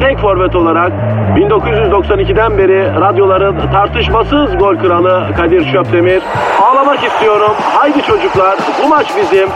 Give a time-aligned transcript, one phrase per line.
[0.00, 0.92] tek forvet olarak
[1.36, 6.22] 1992'den beri radyoların tartışmasız gol kralı Kadir Şöpdemir.
[6.62, 7.52] Ağlamak istiyorum.
[7.74, 9.48] Haydi çocuklar bu maç bizim.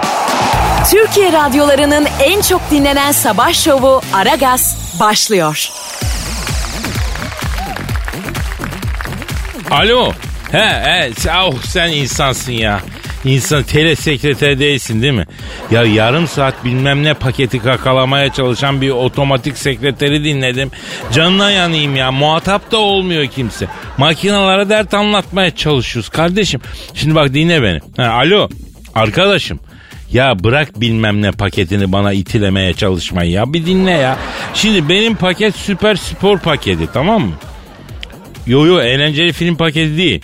[0.91, 5.71] Türkiye radyolarının en çok dinlenen sabah şovu Aragaz başlıyor.
[9.71, 10.13] Alo.
[10.53, 11.11] He, he.
[11.47, 12.81] Oh sen insansın ya.
[13.25, 15.27] İnsan telesekreter değilsin değil mi?
[15.71, 20.71] Ya yarım saat bilmem ne paketi kakalamaya çalışan bir otomatik sekreteri dinledim.
[21.13, 22.13] Canına yanayım ya.
[22.13, 23.67] Muhatap da olmuyor kimse.
[23.99, 26.61] Makinalara dert anlatmaya çalışıyoruz kardeşim.
[26.95, 27.81] Şimdi bak dinle beni.
[27.97, 28.49] Ha, alo.
[28.95, 29.61] Arkadaşım.
[30.13, 33.53] Ya bırak bilmem ne paketini bana itilemeye çalışmayı ya.
[33.53, 34.19] Bir dinle ya.
[34.55, 37.35] Şimdi benim paket süper spor paketi tamam mı?
[38.47, 40.23] Yo yo eğlenceli film paketi değil.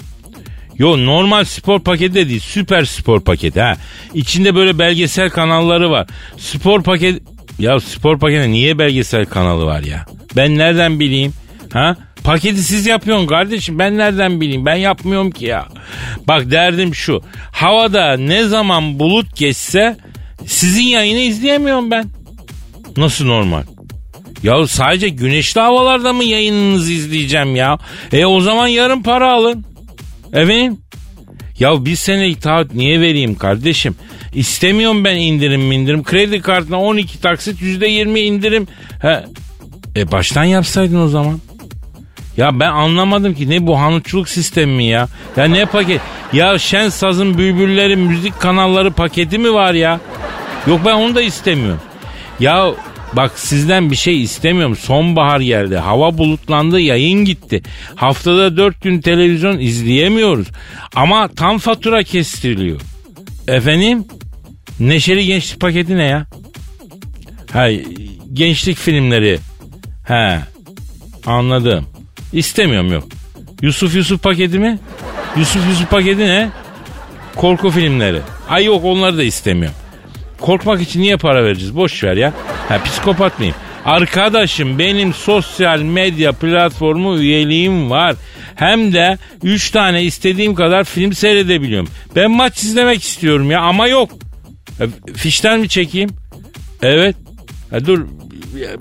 [0.79, 2.41] Yo normal spor paketi de değil.
[2.41, 3.77] Süper spor paketi ha.
[4.15, 6.07] İçinde böyle belgesel kanalları var.
[6.37, 7.23] Spor paket...
[7.59, 10.07] Ya spor paketi niye belgesel kanalı var ya?
[10.37, 11.33] Ben nereden bileyim?
[11.73, 11.97] Ha?
[12.25, 13.79] Paketi siz yapıyorsun kardeşim.
[13.79, 14.67] Ben nereden bileyim?
[14.67, 15.67] Ben yapmıyorum ki ya.
[16.29, 17.23] Bak derdim şu.
[17.53, 19.97] Havada ne zaman bulut geçse
[20.47, 22.11] sizin yayını izleyemiyorum ben.
[22.97, 23.63] Nasıl normal?
[24.43, 27.79] Ya sadece güneşli havalarda mı yayınınızı izleyeceğim ya?
[28.13, 29.65] E o zaman yarın para alın.
[30.33, 30.79] Efendim?
[31.59, 33.97] Ya bir sene itaat niye vereyim kardeşim?
[34.35, 36.05] İstemiyorum ben indirim indirim.
[36.05, 38.69] Kredi kartına 12 taksit %20 indirim.
[39.03, 39.25] He.
[39.97, 41.41] E baştan yapsaydın o zaman.
[42.37, 45.09] Ya ben anlamadım ki ne bu hanutçuluk sistemi mi ya?
[45.37, 46.01] Ya ne paket?
[46.33, 50.01] Ya Şen Saz'ın Bülbülleri müzik kanalları paketi mi var ya?
[50.67, 51.81] Yok ben onu da istemiyorum.
[52.41, 52.71] Ya
[53.17, 54.77] Bak sizden bir şey istemiyorum.
[54.77, 55.77] Sonbahar geldi.
[55.77, 56.81] Hava bulutlandı.
[56.81, 57.63] Yayın gitti.
[57.95, 60.49] Haftada dört gün televizyon izleyemiyoruz.
[60.95, 62.81] Ama tam fatura kestiriliyor.
[63.49, 64.05] Efendim?
[64.81, 66.27] Neşeli gençlik paketi ne ya?
[67.53, 67.69] Ha,
[68.33, 69.39] gençlik filmleri.
[70.05, 70.39] He.
[71.27, 71.87] Anladım.
[72.33, 73.09] İstemiyorum yok.
[73.63, 74.79] Yusuf Yusuf paketi mi?
[75.37, 76.51] Yusuf Yusuf paketi ne?
[77.37, 78.21] Korku filmleri.
[78.49, 79.77] Ay yok onları da istemiyorum.
[80.41, 81.77] Korkmak için niye para vereceğiz?
[81.77, 82.33] Boş ver ya.
[82.69, 83.55] Ha psikopat mıyım?
[83.85, 88.15] Arkadaşım benim sosyal medya platformu üyeliğim var.
[88.55, 91.89] Hem de 3 tane istediğim kadar film seyredebiliyorum.
[92.17, 94.11] Ben maç izlemek istiyorum ya ama yok.
[94.81, 96.11] E, fişten mi çekeyim?
[96.83, 97.17] Evet.
[97.71, 98.07] Ha, dur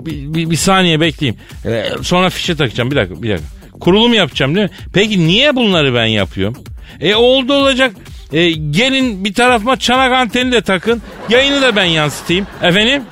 [0.00, 1.40] bir, bir, bir saniye bekleyeyim.
[1.66, 3.48] Ee, sonra fişe takacağım bir dakika bir dakika.
[3.80, 4.76] Kurulum yapacağım değil mi?
[4.92, 6.64] Peki niye bunları ben yapıyorum?
[7.00, 7.92] E oldu olacak.
[8.32, 11.02] E, gelin bir tarafıma çanak anteni de takın.
[11.28, 12.46] Yayını da ben yansıtayım.
[12.62, 13.02] Efendim?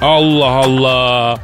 [0.00, 1.38] Allah Allah.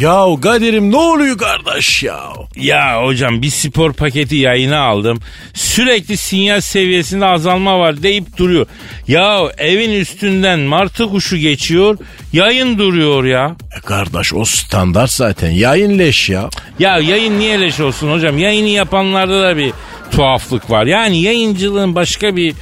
[0.00, 2.20] Ya Kadir'im ne oluyor kardeş ya?
[2.56, 5.18] Ya hocam bir spor paketi yayına aldım.
[5.54, 8.66] Sürekli sinyal seviyesinde azalma var deyip duruyor.
[9.08, 11.98] Ya evin üstünden martı kuşu geçiyor.
[12.32, 13.56] Yayın duruyor ya.
[13.76, 16.50] E kardeş o standart zaten yayın leş ya.
[16.78, 18.38] Ya yayın niye leş olsun hocam?
[18.38, 19.72] Yayını yapanlarda da bir
[20.10, 20.86] tuhaflık var.
[20.86, 22.54] Yani yayıncılığın başka bir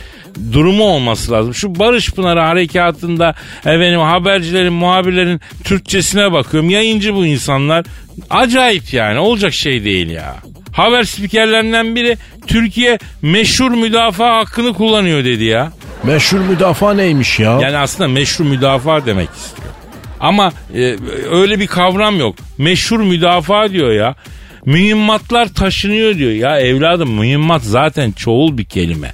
[0.53, 1.55] durumu olması lazım.
[1.55, 6.71] Şu Barış Pınarı harekatında efendim habercilerin, muhabirlerin Türkçesine bakıyorum.
[6.71, 7.85] Yayıncı bu insanlar.
[8.31, 10.37] Acayip yani olacak şey değil ya.
[10.73, 12.17] Haber spikerlerinden biri
[12.47, 15.73] Türkiye meşhur müdafaa hakkını kullanıyor dedi ya.
[16.03, 17.59] Meşhur müdafaa neymiş ya?
[17.61, 19.69] Yani aslında meşhur müdafaa demek istiyor.
[20.21, 20.97] Ama e,
[21.31, 22.37] öyle bir kavram yok.
[22.59, 24.15] Meşhur müdafaa diyor ya.
[24.67, 26.31] Mühimmatlar taşınıyor diyor.
[26.31, 29.13] Ya evladım mühimmat zaten çoğul bir kelime.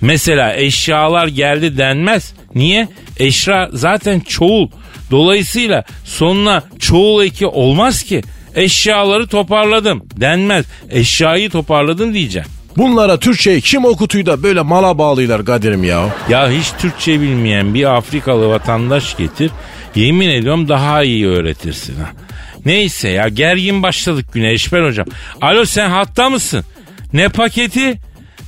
[0.00, 2.34] Mesela eşyalar geldi denmez.
[2.54, 2.88] Niye?
[3.18, 4.68] Eşya zaten çoğul.
[5.10, 8.22] Dolayısıyla sonuna çoğul eki olmaz ki.
[8.54, 10.66] Eşyaları toparladım denmez.
[10.90, 12.48] Eşyayı toparladın diyeceğim.
[12.76, 16.08] Bunlara Türkçeyi kim okutuyor da böyle mala bağlıyorlar Kadir'im ya?
[16.28, 19.50] Ya hiç Türkçe bilmeyen bir Afrikalı vatandaş getir.
[19.94, 22.10] Yemin ediyorum daha iyi öğretirsin ha.
[22.66, 25.06] Neyse ya gergin başladık güne Eşber hocam.
[25.40, 26.64] Alo sen hatta mısın?
[27.12, 27.98] Ne paketi?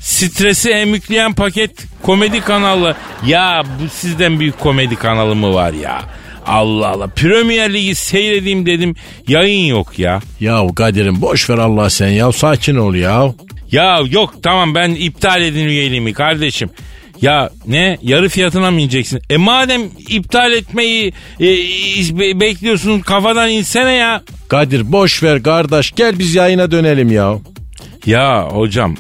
[0.01, 1.71] Stresi emükleyen paket
[2.03, 2.97] komedi kanalı.
[3.27, 6.03] Ya bu sizden büyük komedi kanalı mı var ya?
[6.47, 7.07] Allah Allah.
[7.07, 8.95] Premier Ligi seyredeyim dedim.
[9.29, 10.21] Yayın yok ya.
[10.41, 13.35] Ya Kadir'im boş ver Allah sen ya sakin ol ya.
[13.73, 16.71] Ya yok tamam ben iptal edin üyeliğimi kardeşim.
[17.25, 19.21] Ya ne yarı fiyatına mı ineceksin?
[19.31, 21.47] E madem iptal etmeyi e,
[22.19, 24.23] be- bekliyorsun kafadan insene ya.
[24.49, 27.39] Kadir boş ver kardeş gel biz yayına dönelim ya.
[28.07, 28.97] Ya hocam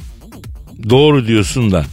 [0.90, 1.84] doğru diyorsun da.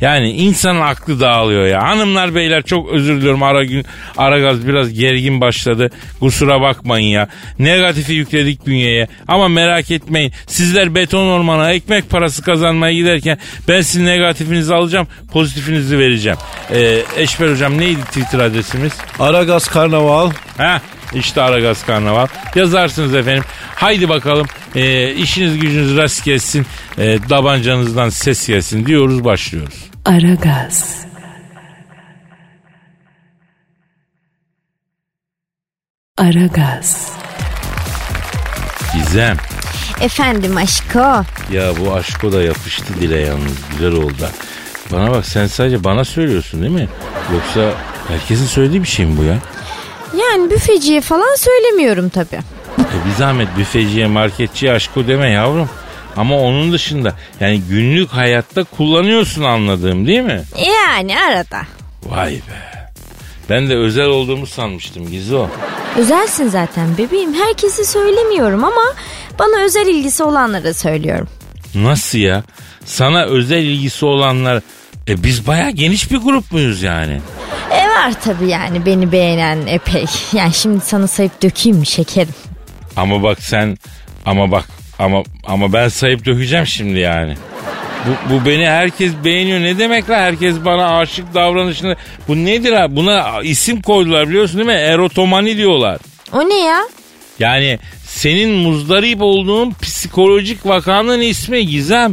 [0.00, 1.82] Yani insanın aklı dağılıyor ya.
[1.82, 3.84] Hanımlar beyler çok özür diliyorum ara gün
[4.16, 5.90] ara gaz biraz gergin başladı.
[6.20, 7.28] Kusura bakmayın ya.
[7.58, 9.08] Negatifi yükledik bünyeye.
[9.28, 10.32] Ama merak etmeyin.
[10.46, 13.38] Sizler beton ormana ekmek parası kazanmaya giderken
[13.68, 15.08] ben sizin negatifinizi alacağım.
[15.32, 16.38] Pozitifinizi vereceğim.
[16.70, 18.92] Ee, Eşber hocam neydi Twitter adresimiz?
[19.18, 20.30] Aragaz Karnaval.
[20.56, 20.80] Ha
[21.14, 22.26] işte Aragaz Karnaval.
[22.54, 23.44] Yazarsınız efendim.
[23.74, 26.66] Haydi bakalım e, işiniz gücünüz rast gelsin.
[26.98, 29.85] E, tabancanızdan ses gelsin diyoruz başlıyoruz.
[30.06, 31.06] Aragaz.
[36.18, 37.12] Aragaz.
[38.94, 39.36] Gizem.
[40.00, 40.98] Efendim aşko.
[41.52, 44.28] Ya bu aşko da yapıştı dile yalnız güzel oldu.
[44.92, 46.88] Bana bak sen sadece bana söylüyorsun değil mi?
[47.32, 47.72] Yoksa
[48.08, 49.38] herkesin söylediği bir şey mi bu ya?
[50.20, 52.40] Yani büfeciye falan söylemiyorum tabii.
[52.78, 55.70] E bir zahmet büfeciye marketçiye aşko deme yavrum.
[56.16, 60.42] Ama onun dışında yani günlük hayatta kullanıyorsun anladığım değil mi?
[60.66, 61.62] Yani arada.
[62.04, 62.86] Vay be.
[63.50, 65.48] Ben de özel olduğumu sanmıştım Gizo.
[65.96, 67.34] Özelsin zaten bebeğim.
[67.34, 68.82] Herkese söylemiyorum ama
[69.38, 71.28] bana özel ilgisi olanlara söylüyorum.
[71.74, 72.42] Nasıl ya?
[72.84, 74.62] Sana özel ilgisi olanlar...
[75.08, 77.20] E biz baya geniş bir grup muyuz yani?
[77.70, 80.04] E var tabii yani beni beğenen epey.
[80.32, 82.34] Yani şimdi sana sayıp dökeyim mi şekerim?
[82.96, 83.78] Ama bak sen...
[84.24, 84.64] Ama bak
[84.98, 87.34] ama ama ben sayıp dökeceğim şimdi yani.
[88.06, 89.60] Bu, bu beni herkes beğeniyor.
[89.60, 91.96] Ne demek la herkes bana aşık davranışını...
[92.28, 92.96] Bu nedir ha?
[92.96, 94.72] Buna isim koydular biliyorsun değil mi?
[94.72, 95.98] Erotomani diyorlar.
[96.32, 96.78] O ne ya?
[97.38, 102.12] Yani senin muzdarip olduğun psikolojik vakanın ismi Gizem.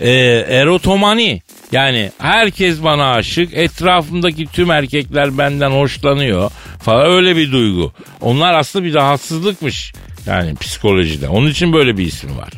[0.00, 0.10] Ee,
[0.48, 1.42] erotomani.
[1.72, 3.54] Yani herkes bana aşık.
[3.54, 6.50] Etrafımdaki tüm erkekler benden hoşlanıyor
[6.82, 7.92] falan öyle bir duygu.
[8.20, 9.92] Onlar aslında bir rahatsızlıkmış.
[10.26, 11.28] Yani psikolojide.
[11.28, 12.50] Onun için böyle bir ismi var.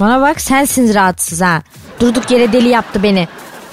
[0.00, 1.62] Bana bak sensin rahatsız ha.
[2.00, 3.28] Durduk yere deli yaptı beni.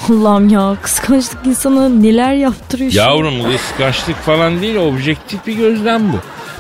[0.10, 2.92] Allah'ım ya kıskançlık insana neler yaptırıyor.
[2.92, 3.04] şimdi.
[3.04, 6.18] Yavrum kıskançlık falan değil objektif bir gözlem bu.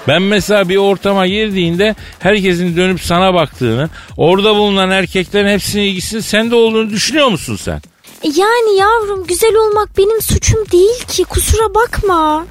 [0.07, 6.55] Ben mesela bir ortama girdiğinde herkesin dönüp sana baktığını, orada bulunan erkeklerin hepsinin ilgisinin sende
[6.55, 7.81] olduğunu düşünüyor musun sen?
[8.23, 12.45] E Yani yavrum güzel olmak benim suçum değil ki kusura bakma.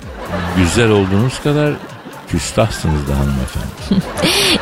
[0.59, 1.73] Güzel olduğunuz kadar
[2.39, 4.05] küstahsınız da hanımefendi.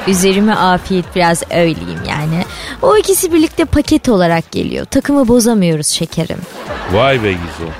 [0.11, 2.45] Üzerime afiyet biraz öyleyim yani.
[2.83, 4.85] O ikisi birlikte paket olarak geliyor.
[4.85, 6.39] Takımı bozamıyoruz şekerim.
[6.93, 7.71] Vay be Gizo.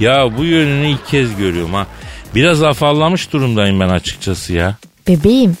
[0.00, 1.86] Ya bu yönünü ilk kez görüyorum ha.
[2.34, 4.76] Biraz afallamış durumdayım ben açıkçası ya.
[5.08, 5.56] Bebeğim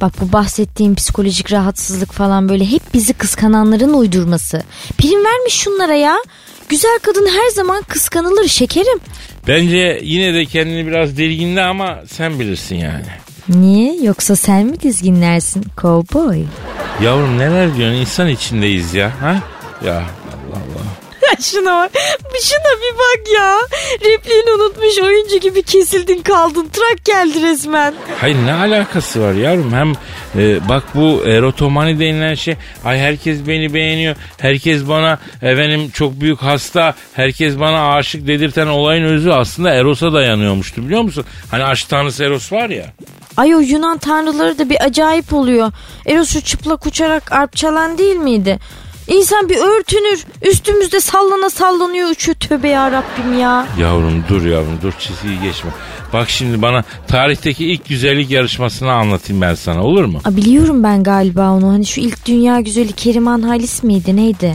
[0.00, 4.62] bak bu bahsettiğim psikolojik rahatsızlık falan böyle hep bizi kıskananların uydurması.
[4.98, 6.16] Prim vermiş şunlara ya.
[6.68, 8.98] Güzel kadın her zaman kıskanılır şekerim.
[9.48, 13.04] Bence yine de kendini biraz delginde ama sen bilirsin yani.
[13.48, 14.02] Niye?
[14.02, 16.42] Yoksa sen mi dizginlersin cowboy?
[17.02, 19.12] Yavrum neler diyorsun insan içindeyiz ya.
[19.20, 19.38] Ha?
[19.86, 20.02] Ya
[21.32, 21.42] Allah.
[21.42, 21.90] şuna bak.
[22.42, 23.54] Şuna bir bak ya.
[24.10, 26.68] Repliğini unutmuş oyuncu gibi kesildin kaldın.
[26.72, 27.94] Trak geldi resmen.
[28.20, 29.72] Hayır ne alakası var yavrum?
[29.72, 29.92] Hem
[30.42, 34.16] e, bak bu erotomani denilen şey ay herkes beni beğeniyor.
[34.38, 36.94] Herkes bana efendim çok büyük hasta.
[37.14, 41.24] Herkes bana aşık dedirten olayın özü aslında Eros'a dayanıyormuştu biliyor musun?
[41.50, 42.86] Hani aşk tanrısı Eros var ya.
[43.36, 45.72] Ay o Yunan tanrıları da bir acayip oluyor.
[46.06, 48.58] Eros şu çıplak uçarak arp çalan değil miydi?
[49.08, 50.24] İnsan bir örtünür.
[50.42, 52.36] Üstümüzde sallana sallanıyor uçuyor.
[52.36, 53.66] Tövbe ya Rabbim ya.
[53.80, 55.70] Yavrum dur yavrum dur çizgiyi geçme.
[56.12, 60.20] Bak şimdi bana tarihteki ilk güzellik yarışmasını anlatayım ben sana olur mu?
[60.24, 61.68] Aa, biliyorum ben galiba onu.
[61.68, 64.54] Hani şu ilk dünya güzeli Keriman Halis miydi neydi?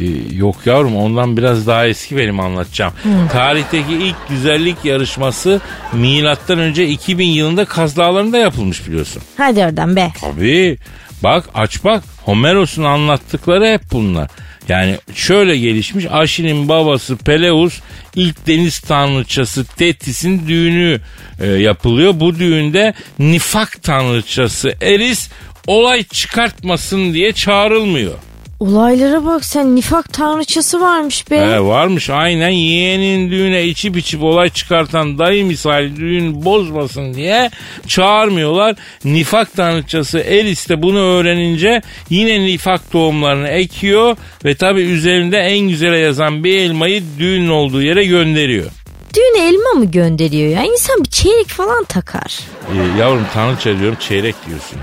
[0.00, 0.04] Ee,
[0.36, 2.92] yok yavrum ondan biraz daha eski benim anlatacağım.
[3.32, 5.60] Tarihteki ilk güzellik yarışması
[5.92, 9.22] milattan önce 2000 yılında Kaz Dağları'nda yapılmış biliyorsun.
[9.36, 10.12] Hadi oradan be.
[10.20, 10.78] Tabii.
[11.22, 12.04] Bak aç bak.
[12.24, 14.30] Homeros'un anlattıkları hep bunlar.
[14.68, 16.06] Yani şöyle gelişmiş.
[16.10, 17.80] Aşil'in babası Peleus
[18.14, 21.00] ilk deniz tanrıçası Tetis'in düğünü
[21.40, 22.20] e, yapılıyor.
[22.20, 25.30] Bu düğünde nifak tanrıçası Eris
[25.66, 28.14] olay çıkartmasın diye çağrılmıyor.
[28.60, 31.40] Olaylara bak sen nifak tanrıçası varmış be.
[31.40, 37.50] He, varmış aynen yeğenin düğüne içip içip olay çıkartan dayı misali düğün bozmasın diye
[37.86, 38.76] çağırmıyorlar.
[39.04, 45.98] Nifak tanrıçası Eris de bunu öğrenince yine nifak tohumlarını ekiyor ve tabi üzerinde en güzele
[45.98, 48.66] yazan bir elmayı düğünün olduğu yere gönderiyor.
[49.14, 50.64] düğüne elma mı gönderiyor ya?
[50.64, 52.40] İnsan bir çeyrek falan takar.
[52.72, 54.78] Ee, yavrum tanrıça diyorum çeyrek diyorsun.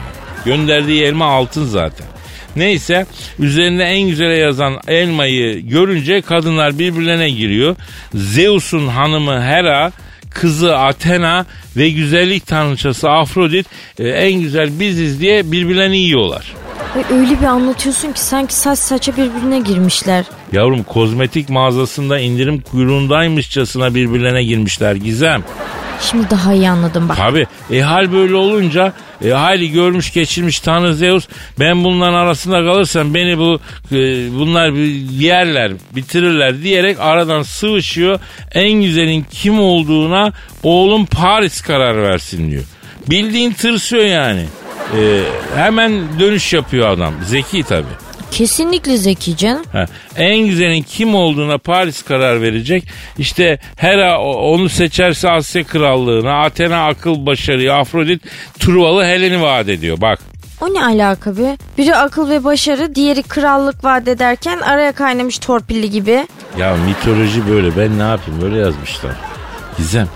[0.45, 2.12] Gönderdiği elma altın zaten.
[2.55, 3.05] Neyse
[3.39, 7.75] üzerinde en güzele yazan elmayı görünce kadınlar birbirlerine giriyor.
[8.13, 9.91] Zeus'un hanımı Hera,
[10.29, 11.45] kızı Athena
[11.77, 13.67] ve güzellik tanrıçası Afrodit
[13.99, 16.53] e, en güzel biziz diye birbirlerini yiyorlar.
[16.95, 20.25] Ay öyle bir anlatıyorsun ki sanki saç saça birbirine girmişler.
[20.51, 25.43] Yavrum kozmetik mağazasında indirim kuyruğundaymışçasına birbirlerine girmişler Gizem.
[26.01, 27.17] Şimdi daha iyi anladım bak.
[27.17, 28.93] Tabi e hal böyle olunca
[29.25, 31.27] e, hali görmüş geçirmiş Tanrı Zeus
[31.59, 33.59] ben bunların arasında kalırsam beni bu
[33.91, 33.97] e,
[34.39, 34.69] bunlar
[35.11, 38.19] yerler bitirirler diyerek aradan sıvışıyor.
[38.53, 42.63] En güzelin kim olduğuna oğlum Paris karar versin diyor.
[43.09, 44.45] Bildiğin tırsıyor yani.
[44.97, 45.21] E,
[45.55, 47.13] hemen dönüş yapıyor adam.
[47.25, 47.87] Zeki tabi.
[48.31, 49.63] Kesinlikle zeki canım.
[49.71, 49.85] Ha,
[50.15, 52.87] en güzelin kim olduğuna Paris karar verecek.
[53.17, 58.21] İşte Hera onu seçerse Asya krallığına, Athena akıl başarıyı, Afrodit
[58.59, 60.01] Truvalı Helen'i vaat ediyor.
[60.01, 60.19] Bak
[60.61, 61.57] O ne alaka be?
[61.77, 66.27] Biri akıl ve başarı, diğeri krallık vaat ederken araya kaynamış torpilli gibi.
[66.59, 69.11] ya mitoloji böyle ben ne yapayım böyle yazmışlar.
[69.77, 70.07] Gizem.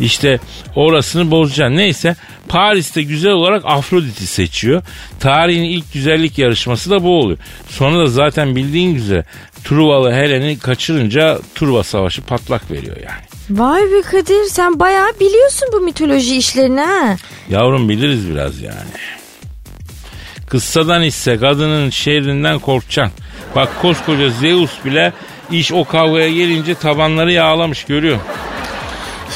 [0.00, 0.38] İşte
[0.74, 1.76] orasını bozacaksın.
[1.76, 2.16] Neyse
[2.48, 4.82] Paris'te güzel olarak Afrodit'i seçiyor.
[5.20, 7.38] Tarihin ilk güzellik yarışması da bu oluyor.
[7.68, 9.24] Sonra da zaten bildiğin üzere
[9.64, 13.26] Truvalı Helen'i kaçırınca Truva Savaşı patlak veriyor yani.
[13.50, 17.16] Vay be Kadir sen bayağı biliyorsun bu mitoloji işlerini ha.
[17.50, 18.76] Yavrum biliriz biraz yani.
[20.46, 23.18] Kıssadan ise kadının şerrinden korkacaksın.
[23.56, 25.12] Bak koskoca Zeus bile
[25.50, 28.18] iş o kavgaya gelince tabanları yağlamış görüyor.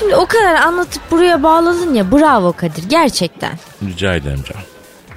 [0.00, 3.58] Şimdi o kadar anlatıp buraya bağladın ya bravo Kadir gerçekten.
[3.88, 4.66] Rica ederim canım.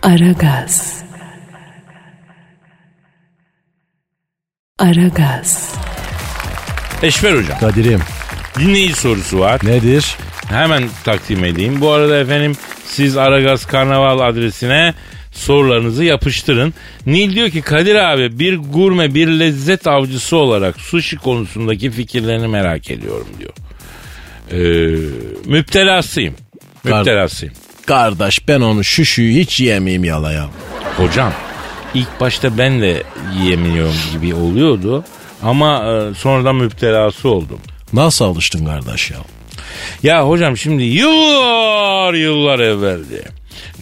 [0.03, 1.03] Aragaz.
[4.79, 5.75] Aragaz.
[7.03, 8.01] Eşver hocam Kadir'im
[8.59, 9.59] dinleyici sorusu var.
[9.63, 10.15] nedir?
[10.49, 11.81] Hemen takdim edeyim.
[11.81, 14.93] Bu arada efendim siz Aragaz Karnaval adresine
[15.31, 16.73] sorularınızı yapıştırın.
[17.05, 22.91] Nil diyor ki Kadir abi bir gurme bir lezzet avcısı olarak sushi konusundaki fikirlerini merak
[22.91, 23.53] ediyorum diyor.
[24.51, 24.55] Ee,
[25.45, 26.35] müptelasıyım.
[26.83, 27.53] Müptelasıyım.
[27.85, 30.49] Kardeş ben onu şüşüyü hiç yiyemeyeyim yala ya.
[30.97, 31.33] Hocam
[31.93, 33.03] ilk başta ben de
[33.39, 35.03] yiyemiyorum gibi oluyordu.
[35.43, 37.59] Ama e, sonradan müptelası oldum.
[37.93, 39.17] Nasıl alıştın kardeş ya?
[40.03, 43.23] Ya hocam şimdi yıllar yıllar evveldi.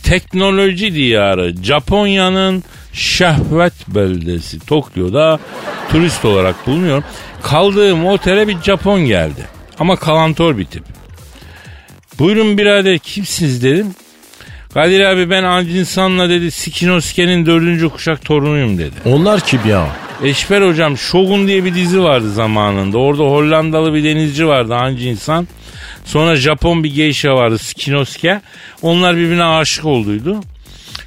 [0.03, 2.63] Teknoloji diyarı Japonya'nın
[2.94, 5.39] şehvet beldesi Tokyo'da
[5.91, 7.03] turist olarak bulunuyorum.
[7.44, 9.48] Kaldığım otele bir Japon geldi.
[9.80, 10.84] Ama kalantor bir tip.
[12.20, 13.88] Buyurun birader kimsiniz dedim.
[14.74, 18.96] Kadir abi ben Ancinsan'la dedi Sikinosuke'nin dördüncü kuşak torunuyum dedi.
[19.06, 19.88] Onlar kim ya?
[20.24, 22.98] Eşber hocam Shogun diye bir dizi vardı zamanında.
[22.98, 25.48] Orada Hollandalı bir denizci vardı Hangi insan.
[26.06, 28.42] Sonra Japon bir geisha vardı Skinosuke.
[28.82, 30.42] Onlar birbirine aşık olduydu.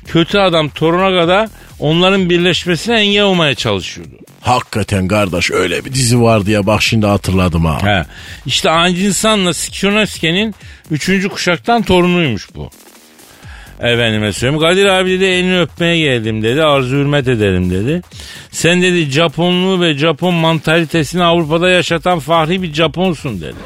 [0.06, 4.16] Kötü adam toruna kadar onların birleşmesine engel olmaya çalışıyordu.
[4.44, 7.82] Hakikaten kardeş öyle bir dizi vardı ya bak şimdi hatırladım ha.
[7.82, 8.04] He.
[8.46, 10.54] İşte Ancinsan'la Skinosuke'nin
[10.90, 12.70] üçüncü kuşaktan torunuymuş bu.
[13.80, 14.60] Efendime söyleyeyim.
[14.60, 16.62] Kadir abi dedi elini öpmeye geldim dedi.
[16.62, 18.02] Arzu hürmet ederim dedi.
[18.50, 23.56] Sen dedi Japonluğu ve Japon mantalitesini Avrupa'da yaşatan fahri bir Japonsun dedi.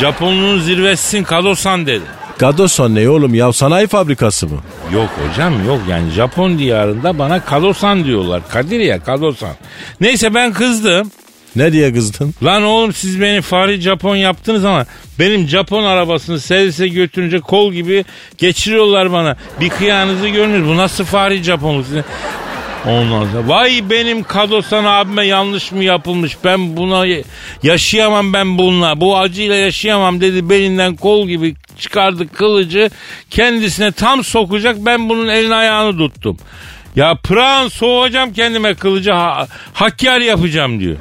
[0.00, 2.04] Japonluğun zirvesisin Kadosan dedi.
[2.38, 4.58] Gadosan ne oğlum ya sanayi fabrikası mı?
[4.92, 8.42] Yok hocam yok yani Japon diyarında bana Kadosan diyorlar.
[8.48, 9.54] Kadir ya Kadosan.
[10.00, 11.10] Neyse ben kızdım.
[11.56, 12.34] Ne diye kızdın?
[12.42, 14.86] Lan oğlum siz beni Fahri Japon yaptınız ama
[15.18, 18.04] benim Japon arabasını servise götürünce kol gibi
[18.38, 19.36] geçiriyorlar bana.
[19.60, 20.68] Bir kıyanızı görmüyoruz.
[20.68, 21.86] Bu nasıl Fahri Japonluk?
[22.86, 27.06] Ondan sonra vay benim Kadosan abime yanlış mı yapılmış ben buna
[27.62, 32.90] yaşayamam ben bununla bu acıyla yaşayamam dedi belinden kol gibi çıkardı kılıcı
[33.30, 36.36] kendisine tam sokacak ben bunun elini ayağını tuttum.
[36.96, 40.96] Ya pran soğuyacağım kendime kılıcı ha, hakkar yapacağım diyor.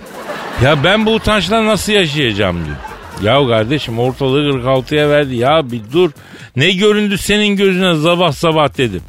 [0.64, 2.78] Ya ben bu utançla nasıl yaşayacağım diyor.
[3.24, 5.36] Ya kardeşim ortalığı 46'ya verdi.
[5.36, 6.12] Ya bir dur.
[6.56, 9.02] Ne göründü senin gözüne sabah sabah dedim.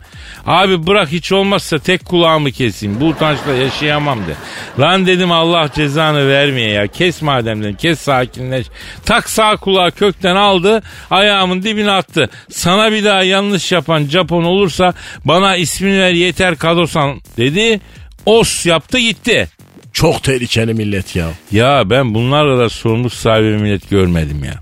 [0.47, 3.01] Abi bırak hiç olmazsa tek kulağımı keseyim.
[3.01, 4.35] Bu utançla yaşayamam de.
[4.79, 6.87] Lan dedim Allah cezanı vermeye ya.
[6.87, 7.75] Kes madem dedim.
[7.75, 8.67] Kes sakinleş.
[9.05, 10.83] Tak sağ kulağı kökten aldı.
[11.11, 12.31] Ayağımın dibine attı.
[12.51, 17.81] Sana bir daha yanlış yapan Japon olursa bana ismini ver yeter Kadosan dedi.
[18.27, 19.49] Os yaptı gitti.
[19.95, 21.29] Çok tehlikeli millet ya.
[21.53, 24.55] Ya ben bunlar kadar sorumluluk sahibi millet görmedim ya.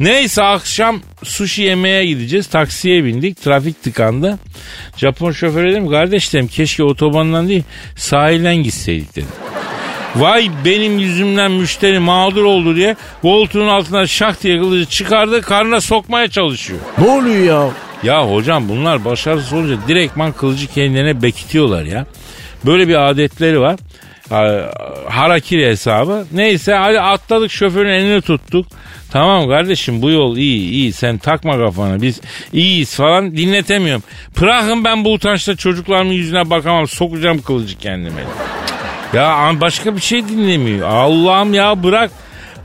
[0.00, 2.46] Neyse akşam sushi yemeye gideceğiz.
[2.46, 3.42] Taksiye bindik.
[3.42, 4.38] Trafik tıkandı.
[4.96, 7.62] Japon şoföre dedim kardeş dedim keşke otobandan değil
[7.96, 9.28] sahilden gitseydik dedim.
[10.16, 16.28] Vay benim yüzümden müşteri mağdur oldu diye koltuğun altından şak diye kılıcı çıkardı karnına sokmaya
[16.28, 16.80] çalışıyor.
[16.98, 17.70] Ne oluyor ya?
[18.02, 22.06] Ya hocam bunlar başarısız olunca direktman kılıcı kendilerine bekitiyorlar ya.
[22.66, 23.76] Böyle bir adetleri var.
[24.30, 24.70] Ha-
[25.08, 26.26] Harakiri hesabı.
[26.32, 28.66] Neyse hadi atladık şoförün elini tuttuk.
[29.12, 32.20] Tamam kardeşim bu yol iyi iyi sen takma kafana biz
[32.52, 34.02] iyiyiz falan dinletemiyorum.
[34.40, 38.22] Bırakın ben bu utançta çocuklarımın yüzüne bakamam sokacağım kılıcı kendime.
[39.14, 40.88] Ya başka bir şey dinlemiyor.
[40.88, 42.10] Allah'ım ya bırak.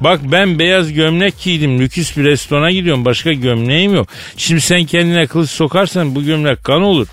[0.02, 1.80] Bak ben beyaz gömlek giydim.
[1.80, 3.06] Lüküs bir restorana gidiyorum.
[3.06, 4.08] Başka gömleğim yok.
[4.38, 7.08] Şimdi sen kendine kılıç sokarsan bu gömlek kan olur.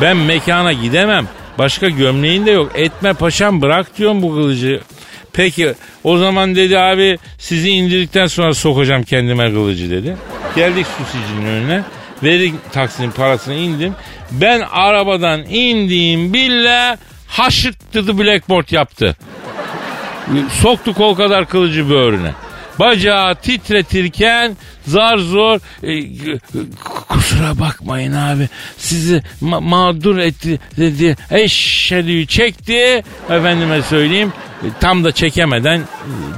[0.00, 1.28] Ben mekana gidemem.
[1.58, 2.72] Başka gömleğin de yok.
[2.74, 4.80] Etme paşam bırak diyorum bu kılıcı.
[5.32, 5.74] Peki
[6.04, 10.16] o zaman dedi abi sizi indirdikten sonra sokacağım kendime kılıcı dedi.
[10.56, 11.82] Geldik susicinin önüne.
[12.22, 13.94] Verdik taksinin parasını indim.
[14.30, 16.96] Ben arabadan indiğim bile
[17.26, 19.16] haşırt blackboard yaptı.
[20.50, 22.32] Soktu kol kadar kılıcı böğrüne.
[22.78, 24.56] Bacağı titretirken
[24.86, 25.92] zar zor e,
[27.08, 34.32] kusura bakmayın abi sizi ma- mağdur etti dedi eşhedü çekti efendime söyleyeyim
[34.62, 35.84] e, tam da çekemeden e,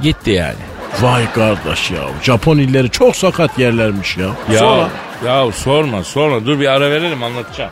[0.03, 0.55] gitti yani.
[1.01, 2.01] Vay kardeş ya.
[2.23, 4.27] Japon illeri çok sakat yerlermiş ya.
[4.53, 4.89] Ya, Sonra
[5.25, 7.71] ya sorma sorma dur bir ara verelim anlatacağım.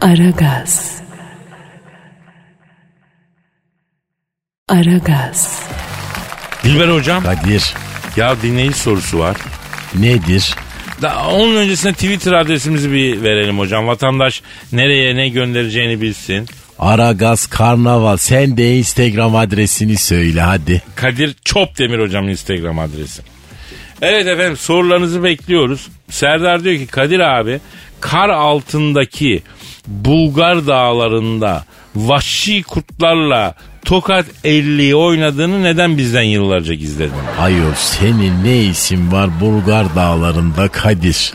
[0.00, 0.96] Aragaz.
[4.68, 5.62] Aragaz.
[6.64, 7.74] Dilber hocam Kadir
[8.16, 9.36] ya dinleyici sorusu var.
[9.94, 10.54] nedir?
[11.02, 13.86] Da, onun öncesinde Twitter adresimizi bir verelim hocam.
[13.86, 14.42] Vatandaş
[14.72, 16.46] nereye ne göndereceğini bilsin.
[16.78, 20.82] Aragaz Karnaval sen de Instagram adresini söyle hadi.
[20.94, 23.22] Kadir Çopdemir hocam Instagram adresi.
[24.02, 25.88] Evet efendim sorularınızı bekliyoruz.
[26.10, 27.60] Serdar diyor ki Kadir abi
[28.00, 29.42] kar altındaki
[29.86, 31.64] Bulgar dağlarında
[31.96, 33.54] vahşi kurtlarla
[33.86, 37.12] Tokat 50'yi oynadığını neden bizden yıllarca gizledin?
[37.38, 41.32] Ayol senin ne isim var Bulgar dağlarında Kadir?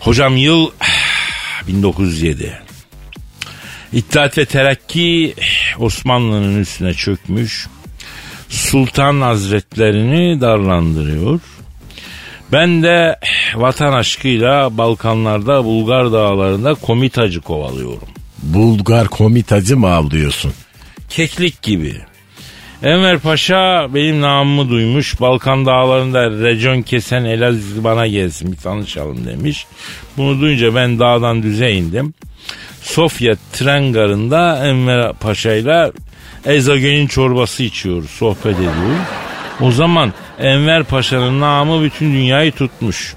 [0.00, 0.70] Hocam yıl
[1.68, 2.52] 1907.
[3.92, 5.34] İttihat ve Terakki
[5.78, 7.66] Osmanlı'nın üstüne çökmüş.
[8.48, 11.40] Sultan Hazretlerini darlandırıyor.
[12.52, 13.18] Ben de
[13.54, 18.08] vatan aşkıyla Balkanlarda Bulgar dağlarında komitacı kovalıyorum.
[18.42, 20.52] Bulgar komitacı mı avlıyorsun?
[21.14, 21.94] Keklik gibi.
[22.82, 25.20] Enver Paşa benim namımı duymuş.
[25.20, 29.66] Balkan dağlarında recon kesen Elazizli bana gelsin bir tanışalım demiş.
[30.16, 32.14] Bunu duyunca ben dağdan düze indim.
[32.82, 35.92] Sofya tren garında Enver Paşa ile
[36.44, 38.98] ezogelin çorbası içiyoruz, sohbet ediyoruz.
[39.60, 43.14] O zaman Enver Paşa'nın namı bütün dünyayı tutmuş.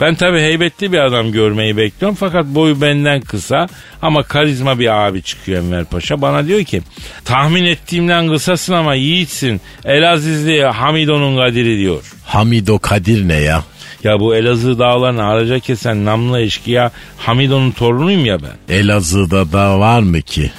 [0.00, 3.66] Ben tabi heybetli bir adam görmeyi bekliyorum fakat boyu benden kısa
[4.02, 6.22] ama karizma bir abi çıkıyor Enver Paşa.
[6.22, 6.82] Bana diyor ki
[7.24, 9.60] tahmin ettiğimden kısasın ama yiğitsin.
[9.84, 12.12] Elazizli Hamido'nun kadiri diyor.
[12.26, 13.64] Hamido Kadir ne ya?
[14.04, 18.74] Ya bu Elazığ dağlarını araca kesen namlı eşkıya Hamido'nun torunuyum ya ben.
[18.74, 20.50] Elazığ'da da var mı ki?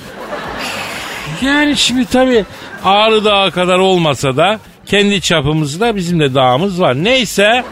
[1.41, 2.45] Yani şimdi tabii
[2.83, 6.95] Ağrı Dağı kadar olmasa da kendi çapımızda bizim de dağımız var.
[7.03, 7.63] Neyse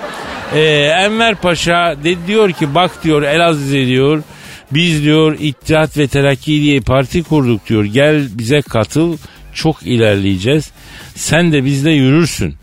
[0.55, 0.61] e,
[1.05, 4.23] Enver Paşa de, diyor ki bak diyor Elazığ diyor
[4.73, 7.83] biz diyor İttihat ve Terakki diye parti kurduk diyor.
[7.83, 9.17] Gel bize katıl
[9.53, 10.71] çok ilerleyeceğiz.
[11.15, 12.55] Sen de bizde yürürsün.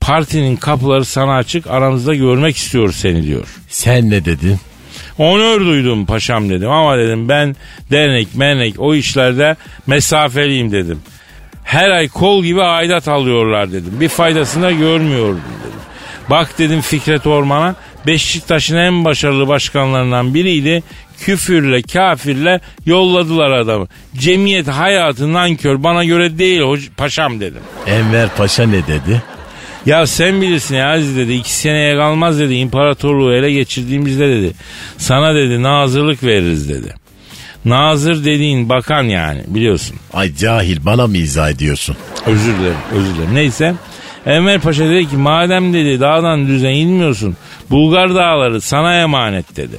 [0.00, 3.46] Partinin kapıları sana açık aramızda görmek istiyor seni diyor.
[3.68, 4.56] Sen ne dedin?
[5.18, 7.56] Onur duydum paşam dedim ama dedim ben
[7.90, 9.56] dernek mernek o işlerde
[9.86, 10.98] mesafeliyim dedim.
[11.64, 14.00] Her ay kol gibi aidat alıyorlar dedim.
[14.00, 15.80] Bir faydasını da görmüyordum dedim.
[16.30, 17.74] Bak dedim Fikret Orman'a
[18.06, 20.82] Beşiktaş'ın en başarılı başkanlarından biriydi.
[21.20, 23.86] Küfürle kafirle yolladılar adamı.
[24.16, 27.60] Cemiyet hayatı nankör bana göre değil hoc- paşam dedim.
[27.86, 29.22] Enver Paşa ne dedi?
[29.86, 31.32] Ya sen bilirsin ya Aziz dedi.
[31.32, 32.54] iki seneye kalmaz dedi.
[32.54, 34.52] İmparatorluğu ele geçirdiğimizde dedi.
[34.98, 36.94] Sana dedi nazırlık veririz dedi.
[37.64, 39.96] Nazır dediğin bakan yani biliyorsun.
[40.12, 41.96] Ay cahil bana mı izah ediyorsun?
[42.26, 43.34] Özür dilerim özür dilerim.
[43.34, 43.74] Neyse.
[44.26, 47.36] Enver Paşa dedi ki madem dedi dağdan düze inmiyorsun.
[47.70, 49.76] Bulgar dağları sana emanet dedi.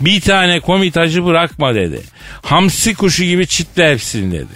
[0.00, 2.00] Bir tane komitacı bırakma dedi.
[2.42, 4.52] Hamsi kuşu gibi çitle hepsini dedi.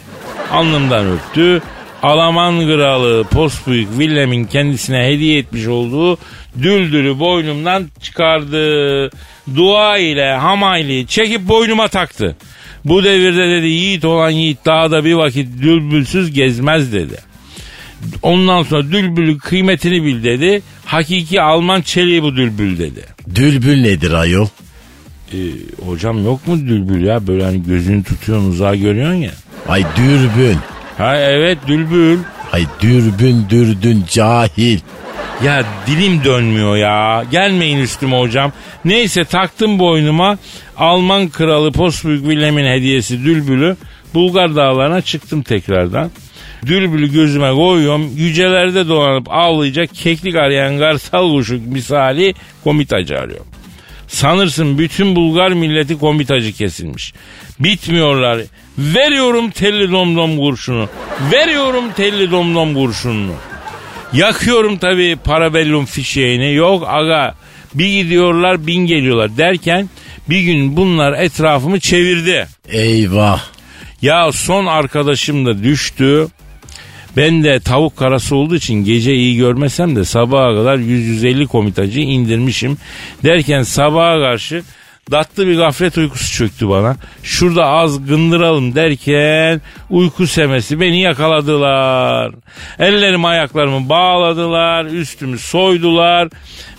[0.53, 1.63] Alnımdan öptü.
[2.03, 6.19] Alaman kralı Postbüyük Willem'in kendisine hediye etmiş olduğu
[6.63, 9.11] düldülü boynumdan çıkardı.
[9.57, 12.37] Dua ile hamayli çekip boynuma taktı.
[12.85, 17.17] Bu devirde dedi yiğit olan yiğit dağda bir vakit dürbülsüz gezmez dedi.
[18.23, 20.63] Ondan sonra dülbülün kıymetini bil dedi.
[20.85, 23.05] Hakiki Alman çeliği bu dülbül dedi.
[23.35, 24.47] Dülbül nedir ayol?
[25.33, 25.37] Ee,
[25.87, 29.31] hocam yok mu dülbül ya böyle hani gözünü tutuyorsun uzağa görüyorsun ya.
[29.69, 30.57] Ay dürbün.
[30.99, 32.19] Ha evet dülbül.
[32.53, 34.79] Ay dürbün dürdün cahil.
[35.45, 37.25] Ya dilim dönmüyor ya.
[37.31, 38.53] Gelmeyin üstüme hocam.
[38.85, 40.39] Neyse taktım boynuma
[40.77, 43.77] Alman kralı Postbüyük Wilhelm'in hediyesi Dülbül'ü.
[44.15, 46.11] Bulgar dağlarına çıktım tekrardan.
[46.67, 48.11] Dülbül'ü gözüme koyuyorum.
[48.17, 53.47] Yücelerde dolanıp avlayacak keklik arayan garsal kuşu misali komitacı arıyorum.
[54.09, 57.13] Sanırsın bütün Bulgar milleti komitacı kesilmiş.
[57.61, 58.41] Bitmiyorlar.
[58.79, 60.89] Veriyorum telli domdom kurşunu.
[61.33, 63.35] Veriyorum telli domdom kurşununu.
[64.13, 66.55] Yakıyorum tabii parabellum fişeğini.
[66.55, 67.35] Yok aga
[67.75, 69.89] bir gidiyorlar bin geliyorlar derken
[70.31, 72.47] bir gün bunlar etrafımı çevirdi.
[72.69, 73.43] Eyvah.
[74.03, 76.29] Ya son arkadaşım da düştü.
[77.17, 82.79] Ben de tavuk karası olduğu için gece iyi görmesem de sabaha kadar 100-150 komitacı indirmişim.
[83.25, 84.63] Derken sabaha karşı
[85.11, 86.97] tatlı bir gaflet uykusu çöktü bana.
[87.23, 92.33] Şurada az gındıralım derken uyku semesi beni yakaladılar.
[92.79, 96.29] Ellerimi ayaklarımı bağladılar, üstümü soydular.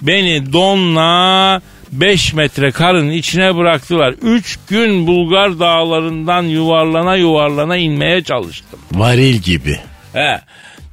[0.02, 4.16] Beni donla 5 metre karın içine bıraktılar.
[4.22, 8.80] 3 gün Bulgar dağlarından yuvarlana yuvarlana inmeye çalıştım.
[8.92, 9.80] Varil gibi.
[10.18, 10.42] He.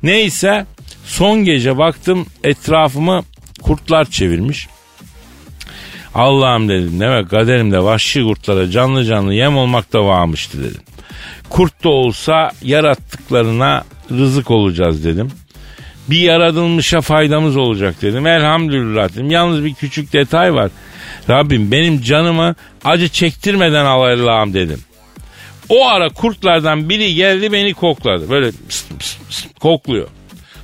[0.02, 0.66] Neyse
[1.04, 3.24] son gece baktım etrafımı
[3.62, 4.68] kurtlar çevirmiş.
[6.14, 10.82] Allah'ım dedim demek kaderimde vahşi kurtlara canlı canlı yem olmak da varmıştı dedim.
[11.48, 15.30] Kurt da olsa yarattıklarına rızık olacağız dedim.
[16.10, 18.26] Bir yaratılmışa faydamız olacak dedim.
[18.26, 19.30] Elhamdülillah dedim.
[19.30, 20.70] Yalnız bir küçük detay var.
[21.30, 24.80] Rabbim benim canımı acı çektirmeden al Allah'ım dedim.
[25.68, 28.30] O ara kurtlardan biri geldi beni kokladı.
[28.30, 30.08] Böyle pıs pıs pıs kokluyor.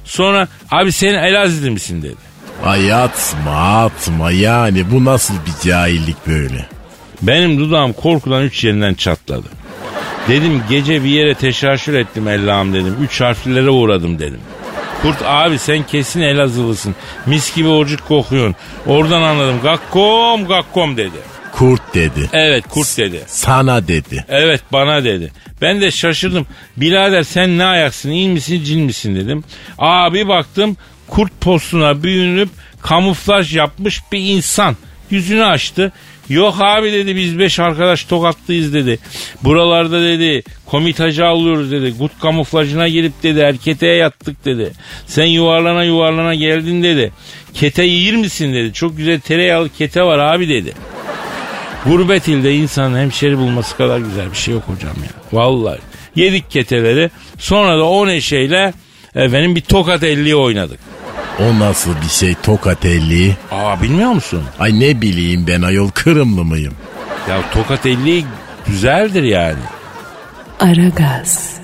[0.04, 2.30] Sonra abi sen Elazığlı misin dedi.
[2.64, 6.66] Ay atma atma yani bu nasıl bir cahillik böyle.
[7.22, 9.46] Benim dudağım korkudan üç yerinden çatladı.
[10.28, 12.96] Dedim gece bir yere teşaşür ettim Allah'ım dedim.
[13.02, 14.40] Üç harflilere uğradım dedim.
[15.02, 16.94] Kurt abi sen kesin Elazığlısın.
[17.26, 18.56] Mis gibi orcuk kokuyorsun.
[18.86, 19.56] Oradan anladım.
[19.62, 21.16] Gakkom gakkom dedi.
[21.61, 22.31] Kurt dedi.
[22.33, 23.20] Evet kurt dedi.
[23.27, 24.25] Sana dedi.
[24.29, 25.33] Evet bana dedi.
[25.62, 26.46] Ben de şaşırdım.
[26.77, 29.44] Birader sen ne ayaksın iyi misin cin misin dedim.
[29.79, 30.77] Abi baktım
[31.09, 32.49] kurt postuna büyünüp
[32.83, 34.77] kamuflaj yapmış bir insan.
[35.11, 35.92] Yüzünü açtı.
[36.29, 38.99] Yok abi dedi biz beş arkadaş tokatlıyız dedi.
[39.42, 41.94] Buralarda dedi komitacı alıyoruz dedi.
[41.99, 44.73] Gut kamuflajına girip dedi erketeye yattık dedi.
[45.07, 47.12] Sen yuvarlana yuvarlana geldin dedi.
[47.55, 48.73] Kete yiyir misin dedi.
[48.73, 50.75] Çok güzel tereyağlı kete var abi dedi.
[51.87, 55.40] Gurbet ilde insanın hemşeri bulması kadar güzel bir şey yok hocam ya.
[55.40, 55.79] Vallahi.
[56.16, 58.73] Yedik keteleri sonra da o neşeyle
[59.14, 60.81] efendim bir tokat elliği oynadık.
[61.38, 63.37] O nasıl bir şey tokat elliği?
[63.51, 64.43] Aa bilmiyor musun?
[64.59, 66.75] Ay ne bileyim ben ayol kırımlı mıyım?
[67.29, 68.25] Ya tokat elliği
[68.66, 69.59] güzeldir yani.
[70.61, 71.55] Aragaz.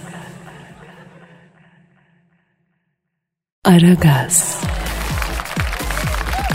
[3.64, 4.60] Aragaz.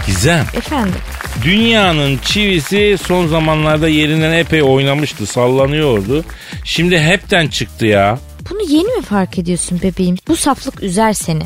[0.07, 0.45] Gizem.
[0.53, 1.01] Efendim.
[1.43, 6.23] Dünyanın çivisi son zamanlarda yerinden epey oynamıştı, sallanıyordu.
[6.63, 8.19] Şimdi hepten çıktı ya.
[8.49, 10.17] Bunu yeni mi fark ediyorsun bebeğim?
[10.27, 11.43] Bu saflık üzer seni.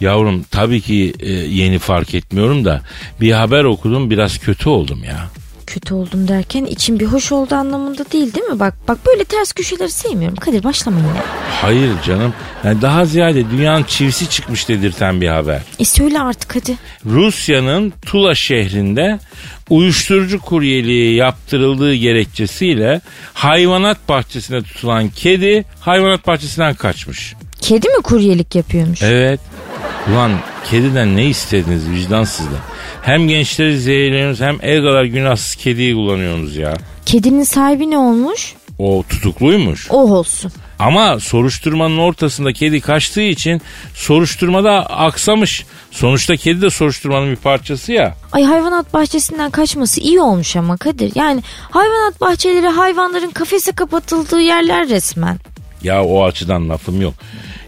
[0.00, 2.82] Yavrum tabii ki e, yeni fark etmiyorum da
[3.20, 5.28] bir haber okudum biraz kötü oldum ya.
[5.66, 8.60] Kötü oldum derken için bir hoş oldu anlamında değil değil mi?
[8.60, 10.36] Bak bak böyle ters köşeleri sevmiyorum.
[10.36, 11.08] Kadir başlama yine.
[11.62, 12.34] Hayır canım.
[12.64, 15.62] Yani daha ziyade dünyanın çivisi çıkmış dedirten bir haber.
[15.78, 16.74] E söyle artık hadi.
[17.06, 19.18] Rusya'nın Tula şehrinde
[19.70, 23.00] uyuşturucu kuryeliği yaptırıldığı gerekçesiyle
[23.34, 27.34] hayvanat bahçesine tutulan kedi hayvanat bahçesinden kaçmış.
[27.60, 29.02] Kedi mi kuryelik yapıyormuş?
[29.02, 29.40] Evet.
[30.12, 30.32] Ulan
[30.70, 32.60] kediden ne istediniz vicdansızlar?
[33.06, 36.74] Hem gençleri zehirliyorsunuz hem el kadar günahsız kediyi kullanıyorsunuz ya.
[37.06, 38.54] Kedinin sahibi ne olmuş?
[38.78, 39.86] O tutukluymuş.
[39.90, 40.52] Oh olsun.
[40.78, 43.62] Ama soruşturmanın ortasında kedi kaçtığı için
[43.94, 45.64] soruşturmada aksamış.
[45.90, 48.14] Sonuçta kedi de soruşturmanın bir parçası ya.
[48.32, 51.12] Ay hayvanat bahçesinden kaçması iyi olmuş ama Kadir.
[51.14, 55.38] Yani hayvanat bahçeleri hayvanların kafese kapatıldığı yerler resmen.
[55.82, 57.14] Ya o açıdan lafım yok.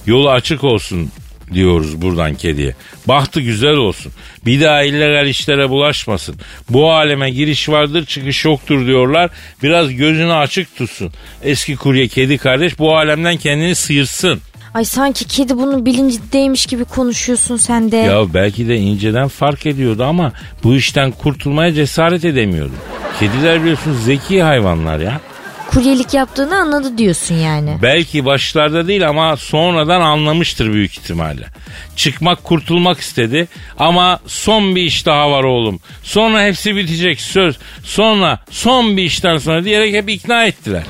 [0.07, 1.11] Yolu açık olsun
[1.55, 2.75] diyoruz buradan kediye.
[3.09, 4.13] Bahtı güzel olsun.
[4.47, 6.37] Bir daha illegal işlere bulaşmasın.
[6.71, 9.31] Bu aleme giriş vardır çıkış yoktur diyorlar.
[9.63, 11.13] Biraz gözünü açık tutsun.
[11.43, 14.41] Eski kurye kedi kardeş bu alemden kendini sıyırsın.
[14.75, 17.97] Ay sanki kedi bunun bilincindeymiş gibi konuşuyorsun sen de.
[17.97, 20.33] Ya belki de inceden fark ediyordu ama
[20.65, 22.73] bu işten kurtulmaya cesaret edemiyordu.
[23.21, 25.21] Kediler biliyorsunuz zeki hayvanlar ya.
[25.73, 27.79] Kuryelik yaptığını anladı diyorsun yani.
[27.83, 31.47] Belki başlarda değil ama sonradan anlamıştır büyük ihtimalle.
[31.97, 35.81] Çıkmak kurtulmak istedi ama son bir iş daha var oğlum.
[36.03, 37.59] Sonra hepsi bitecek söz.
[37.85, 40.83] Sonra son bir işten sonra diyerek hep ikna ettiler.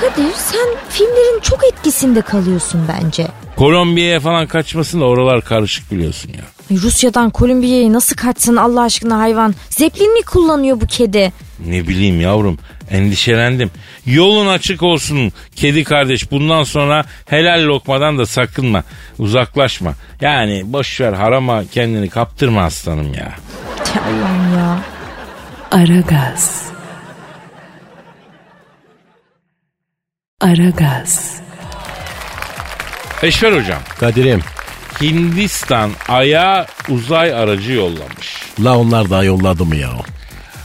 [0.00, 3.26] Kadir sen filmlerin çok etkisinde kalıyorsun bence.
[3.56, 6.78] Kolombiya'ya falan kaçmasın da oralar karışık biliyorsun ya.
[6.78, 9.54] Rusya'dan Kolombiya'ya nasıl kaçsın Allah aşkına hayvan?
[9.70, 11.32] Zeplin mi kullanıyor bu kedi?
[11.66, 12.58] Ne bileyim yavrum
[12.90, 13.70] endişelendim.
[14.06, 16.30] Yolun açık olsun kedi kardeş.
[16.30, 18.84] Bundan sonra helal lokmadan da sakınma.
[19.18, 19.94] Uzaklaşma.
[20.20, 23.32] Yani boş ver harama kendini kaptırma aslanım ya.
[23.90, 24.78] Allah'ım ya.
[25.70, 26.70] Aragaz.
[30.40, 31.40] Aragaz.
[33.22, 33.80] Eşver hocam.
[33.98, 34.40] Kadir'im.
[35.00, 38.42] Hindistan Ay'a uzay aracı yollamış.
[38.64, 39.90] La onlar da yolladı mı ya?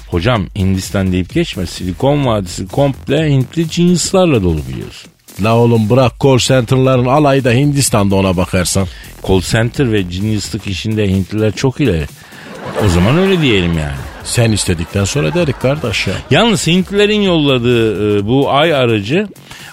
[0.07, 1.65] Hocam Hindistan deyip geçme.
[1.65, 5.11] Silikon Vadisi komple Hintli cinslerle dolu biliyorsun.
[5.43, 8.87] La oğlum bırak call center'ların alayı da Hindistan'da ona bakarsan.
[9.27, 12.05] Call center ve cinslik işinde Hintliler çok ileri.
[12.85, 13.95] O zaman öyle diyelim yani.
[14.23, 16.13] Sen istedikten sonra dedik kardeş ya.
[16.31, 19.27] Yalnız Hintlilerin yolladığı e, bu ay aracı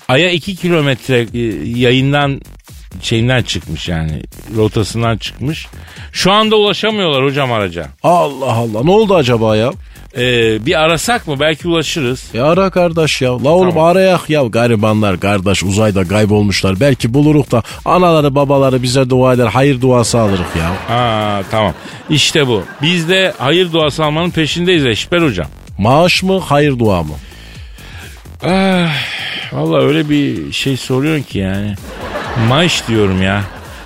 [0.08, 1.38] Ay'a 2 kilometre e,
[1.78, 2.40] yayından
[3.00, 4.22] şeyinden çıkmış yani
[4.56, 5.66] rotasından çıkmış.
[6.12, 7.86] Şu anda ulaşamıyorlar hocam araca.
[8.02, 9.72] Allah Allah ne oldu acaba ya?
[10.16, 12.24] Ee, bir arasak mı belki ulaşırız.
[12.34, 13.44] Ya ara kardeş ya.
[13.44, 13.84] La oğlum Tamam.
[13.84, 14.42] arayak ya.
[14.42, 16.80] Garibanlar kardeş uzayda kaybolmuşlar.
[16.80, 19.46] Belki buluruk da anaları babaları bize dua eder.
[19.46, 20.96] Hayır duası alırık ya.
[20.96, 21.72] Aa tamam
[22.10, 22.62] işte bu.
[22.82, 25.46] Biz de hayır duası almanın peşindeyiz Eşber hocam.
[25.78, 27.14] Maaş mı hayır dua mı?
[28.44, 28.88] Ah,
[29.52, 31.74] Valla öyle bir şey soruyorsun ki yani.
[32.48, 33.42] Maaş diyorum ya.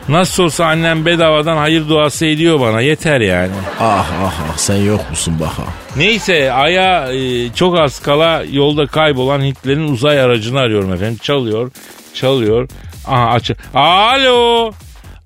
[0.09, 3.53] Nasıl olsa annem bedavadan hayır duası ediyor bana yeter yani.
[3.81, 5.63] Ah ah ah sen yok musun baka?
[5.97, 11.19] Neyse Ay'a e, çok az kala yolda kaybolan Hintlerin uzay aracını arıyorum efendim.
[11.23, 11.71] Çalıyor,
[12.15, 12.69] çalıyor.
[13.07, 13.51] Aha aç.
[13.75, 14.73] Alo.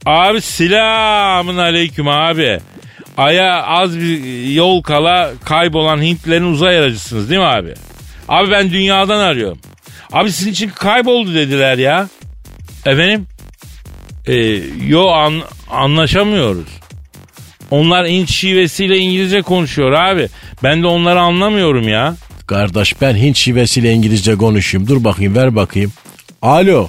[0.07, 2.61] Abi selamın aleyküm abi.
[3.17, 7.75] Ay'a az bir yol kala kaybolan Hintlerin uzay aracısınız değil mi abi?
[8.29, 9.59] Abi ben dünyadan arıyorum.
[10.13, 12.09] Abi sizin için kayboldu dediler ya.
[12.87, 13.27] Efendim?
[14.31, 15.35] Ee, yo an,
[15.71, 16.69] anlaşamıyoruz.
[17.71, 20.29] Onlar Hint şivesiyle İngilizce konuşuyor abi.
[20.63, 22.15] Ben de onları anlamıyorum ya.
[22.47, 24.89] Kardeş ben Hint şivesiyle İngilizce konuşayım.
[24.89, 25.93] Dur bakayım ver bakayım.
[26.43, 26.89] Alo.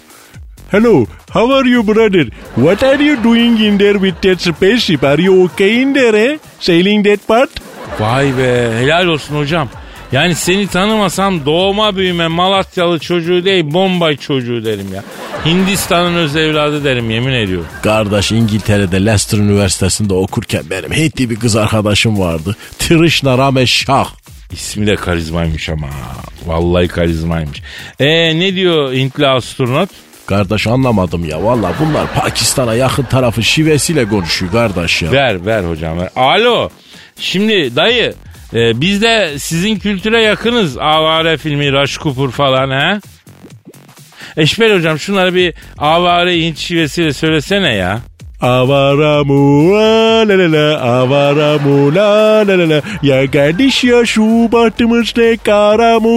[0.71, 2.27] Hello, how are you brother?
[2.55, 5.03] What are you doing in there with that spaceship?
[5.03, 6.37] Are you okay in there eh?
[6.59, 7.49] Sailing that part?
[7.99, 9.69] Vay be helal olsun hocam.
[10.11, 15.03] Yani seni tanımasam doğma büyüme Malatyalı çocuğu değil Bombay çocuğu derim ya.
[15.45, 17.67] Hindistan'ın öz evladı derim yemin ediyorum.
[17.83, 22.55] Kardeş İngiltere'de Leicester Üniversitesi'nde okurken benim Hintli bir kız arkadaşım vardı.
[22.79, 24.09] Trishna Ramesh Shah.
[24.51, 25.87] İsmi de karizmaymış ama.
[26.45, 27.61] Vallahi karizmaymış.
[27.99, 29.89] E ne diyor Hintli astronot?
[30.25, 31.43] Kardeş anlamadım ya.
[31.43, 35.11] Valla bunlar Pakistan'a yakın tarafı şivesiyle konuşuyor kardeş ya.
[35.11, 36.09] Ver ver hocam ver.
[36.15, 36.69] Alo.
[37.19, 38.13] Şimdi dayı
[38.53, 40.77] e, biz de sizin kültüre yakınız.
[40.77, 42.99] Avare filmi, Rush Cooper falan ha.
[44.37, 47.99] Eşber hocam şunları bir avare Hint şivesiyle söylesene ya.
[48.41, 56.09] Avaramu la la la avaramu la la la la ya kardeş ya şu bahtımızda karamu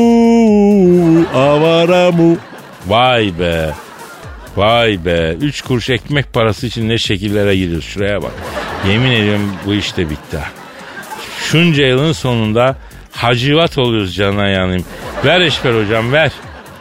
[1.35, 2.37] avaramu
[2.87, 3.71] Vay be.
[4.57, 5.37] Vay be.
[5.41, 7.85] Üç kuruş ekmek parası için ne şekillere giriyoruz.
[7.85, 8.33] Şuraya bak.
[8.89, 10.39] Yemin ediyorum bu iş de bitti.
[11.51, 12.77] Şunca yılın sonunda
[13.13, 14.85] hacivat oluyoruz canına yanayım.
[15.25, 16.33] Ver Eşber hocam ver.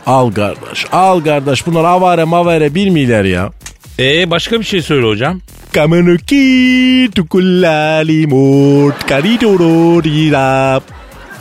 [0.06, 3.52] Al kardeş al kardeş bunlar avare mavare bilmiyorlar ya.
[3.99, 5.41] Ee başka bir şey söyle hocam.
[5.73, 10.84] Kamenuki tukulali mut karidoro dirap.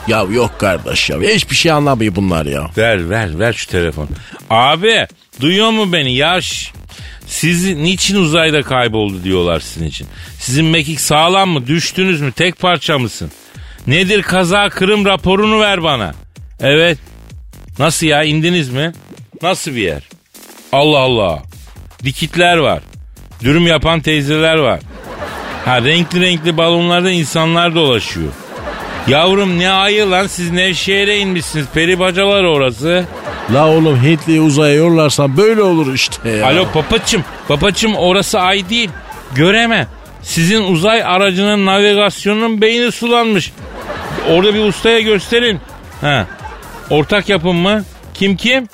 [0.08, 2.70] Ya yok kardeş ya hiçbir şey anlamıyor bunlar ya.
[2.78, 4.08] Ver ver ver şu telefon.
[4.50, 5.06] Abi
[5.40, 6.72] duyuyor mu beni yaş?
[7.26, 10.06] Siz niçin uzayda kayboldu diyorlar sizin için.
[10.38, 11.66] Sizin mekik sağlam mı?
[11.66, 12.32] Düştünüz mü?
[12.32, 13.30] Tek parça mısın?
[13.86, 16.14] Nedir kaza kırım raporunu ver bana.
[16.60, 16.98] Evet.
[17.78, 18.92] Nasıl ya indiniz mi?
[19.42, 20.02] Nasıl bir yer?
[20.72, 21.42] Allah Allah.
[22.04, 22.82] Dikitler var.
[23.42, 24.80] Dürüm yapan teyzeler var.
[25.64, 28.32] Ha renkli renkli balonlarda insanlar dolaşıyor.
[29.08, 31.66] Yavrum ne ayı lan siz Nevşehir'e inmişsiniz.
[31.74, 33.04] Peri bacalar orası.
[33.54, 36.46] La oğlum Hintli'yi uzaya yollarsan böyle olur işte ya.
[36.46, 37.24] Alo papaçım.
[37.48, 38.90] Papaçım orası ay değil.
[39.34, 39.86] Göreme.
[40.22, 43.52] Sizin uzay aracının navigasyonunun beyni sulanmış.
[44.30, 45.60] Orada bir ustaya gösterin.
[46.00, 46.26] Ha.
[46.90, 47.84] Ortak yapım mı?
[48.14, 48.68] Kim kim?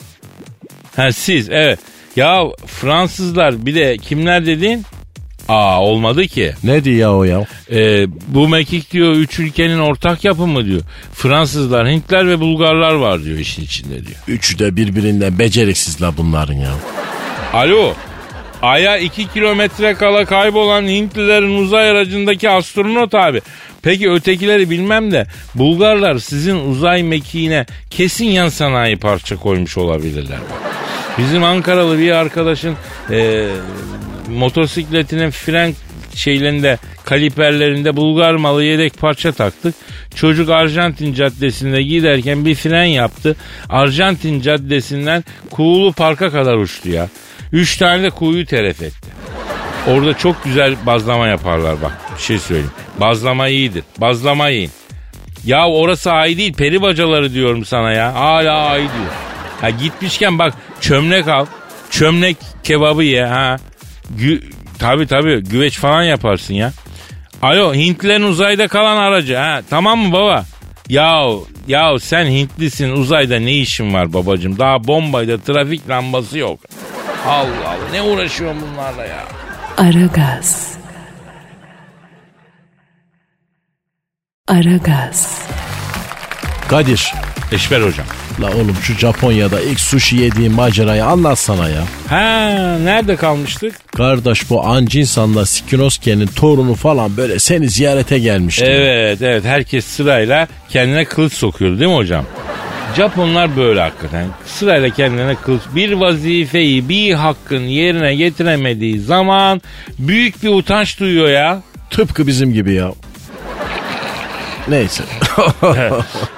[0.96, 1.78] Ha siz evet.
[2.16, 4.84] Ya Fransızlar bir de kimler dedin?
[5.48, 6.54] Aa olmadı ki.
[6.64, 7.46] Ne diyor ya o ya?
[7.72, 10.80] Ee, bu mekik diyor üç ülkenin ortak yapımı diyor.
[11.12, 14.18] Fransızlar, Hintler ve Bulgarlar var diyor işin içinde diyor.
[14.28, 16.70] Üçü de birbirinden beceriksiz la bunların ya.
[17.52, 17.94] Alo.
[18.62, 23.40] Ay'a 2 kilometre kala kaybolan Hintlilerin uzay aracındaki astronot abi.
[23.82, 30.38] Peki ötekileri bilmem de Bulgarlar sizin uzay mekiğine kesin yan sanayi parça koymuş olabilirler.
[31.18, 32.74] Bizim Ankaralı bir arkadaşın
[33.10, 33.48] e,
[34.28, 35.74] motosikletinin fren
[36.14, 39.74] şeylerinde kaliperlerinde Bulgar malı yedek parça taktık.
[40.14, 43.36] Çocuk Arjantin caddesinde giderken bir fren yaptı.
[43.68, 47.08] Arjantin caddesinden Kuğulu Park'a kadar uçtu ya.
[47.52, 49.08] Üç tane de kuğuyu telef etti.
[49.86, 52.70] Orada çok güzel bazlama yaparlar bak bir şey söyleyeyim.
[53.00, 53.84] Bazlama iyidir.
[53.98, 54.70] Bazlama yiyin.
[55.44, 58.14] Ya orası ay değil peri bacaları diyorum sana ya.
[58.14, 59.12] Hala ay diyor.
[59.60, 61.46] Ha gitmişken bak çömlek al.
[61.90, 63.56] Çömlek kebabı ye ha.
[64.16, 64.40] Gü
[64.78, 66.72] tabi tabi güveç falan yaparsın ya.
[67.42, 69.60] Alo Hintlilerin uzayda kalan aracı ha.
[69.70, 70.44] Tamam mı baba?
[70.88, 74.58] Yahu yahu sen Hintlisin uzayda ne işin var babacım?
[74.58, 76.60] Daha bombayda trafik lambası yok.
[77.26, 79.24] Allah Allah ne uğraşıyorsun bunlarla ya?
[79.78, 80.78] Aragaz.
[84.48, 85.42] Aragaz.
[86.68, 87.12] Kadir.
[87.52, 88.06] Eşber hocam.
[88.40, 91.82] La oğlum şu Japonya'da ilk sushi yediğin macerayı anlatsana ya.
[92.08, 92.48] Ha
[92.84, 93.92] nerede kalmıştık?
[93.96, 98.64] Kardeş bu Anjinsan'la Skinosuke'nin torunu falan böyle seni ziyarete gelmişti.
[98.64, 102.24] Evet evet herkes sırayla kendine kılıç sokuyordu değil mi hocam?
[102.96, 104.26] Japonlar böyle hakikaten.
[104.46, 105.62] Sırayla kendine kılıç.
[105.74, 109.62] Bir vazifeyi, bir hakkın yerine getiremediği zaman
[109.98, 111.62] büyük bir utanç duyuyor ya.
[111.90, 112.92] Tıpkı bizim gibi ya.
[114.68, 115.02] Neyse.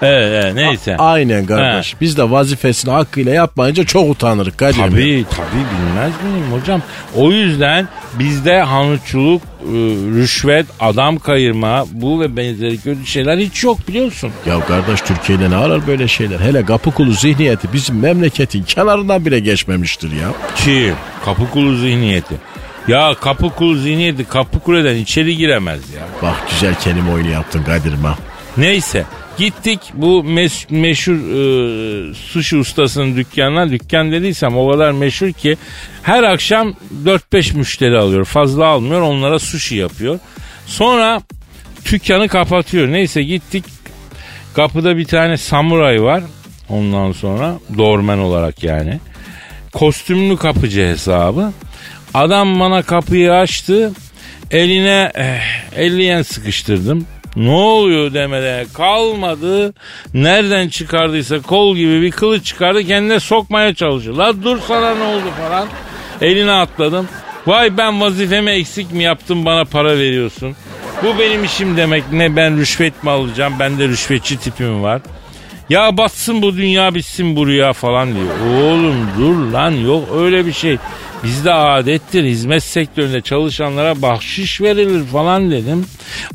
[0.03, 0.97] Evet, evet neyse.
[0.97, 1.95] Aynen kardeş.
[2.01, 4.77] Biz de vazifesini hakkıyla yapmayınca çok utanırız Kadir.
[4.79, 6.83] Tabii tabii bilmez miyim hocam?
[7.17, 7.89] O yüzden
[8.19, 9.73] bizde hanutçuluk, e,
[10.17, 14.31] rüşvet, adam kayırma bu ve benzeri kötü şeyler hiç yok biliyorsun.
[14.47, 16.41] Ya kardeş Türkiye'de ne arar böyle şeyler?
[16.41, 20.29] Hele kapı kulu zihniyeti bizim memleketin kenarından bile geçmemiştir ya.
[20.57, 20.93] Ki
[21.25, 22.35] kapı kulu zihniyeti.
[22.89, 26.03] Ya kapı kulu zihniyeti kapı kuleden içeri giremez ya.
[26.23, 28.19] Bak güzel kelime oyunu yaptın Kadir'im ha.
[28.57, 29.05] Neyse
[29.39, 33.71] gittik bu mes- meşhur e, sushi ustasının dükkanına.
[33.71, 35.57] Dükkan dediysem o kadar meşhur ki
[36.03, 38.25] her akşam 4-5 müşteri alıyor.
[38.25, 40.19] Fazla almıyor onlara sushi yapıyor.
[40.67, 41.21] Sonra
[41.93, 42.89] dükkanı kapatıyor.
[42.93, 43.65] Neyse gittik
[44.55, 46.23] kapıda bir tane samuray var.
[46.69, 49.01] Ondan sonra dormen olarak yani.
[49.73, 51.53] Kostümlü kapıcı hesabı.
[52.15, 53.93] Adam bana kapıyı açtı.
[54.51, 57.07] Eline eh, 50 yen sıkıştırdım.
[57.37, 59.75] Ne oluyor demede kalmadı.
[60.15, 64.17] Nereden çıkardıysa kol gibi bir kılıç çıkardı kendine sokmaya çalışıyor.
[64.17, 65.69] La dur sana ne oldu falan.
[66.21, 67.09] Eline atladım.
[67.47, 70.57] Vay ben vazifemi eksik mi yaptım bana para veriyorsun.
[71.03, 75.01] Bu benim işim demek ne ben rüşvet mi alacağım bende rüşvetçi tipim var.
[75.71, 78.63] Ya batsın bu dünya bitsin bu rüya falan diyor.
[78.63, 80.77] Oğlum dur lan yok öyle bir şey.
[81.25, 85.87] Bizde adettir hizmet sektöründe çalışanlara bahşiş verilir falan dedim.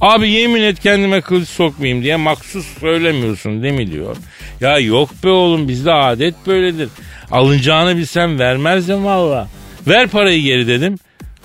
[0.02, 4.16] Abi yemin et kendime kılıç sokmayayım diye maksus söylemiyorsun değil mi diyor.
[4.62, 6.90] Ya yok be oğlum bizde adet böyledir.
[7.32, 9.48] Alınacağını bilsem vermezdim valla.
[9.88, 10.96] Ver parayı geri dedim.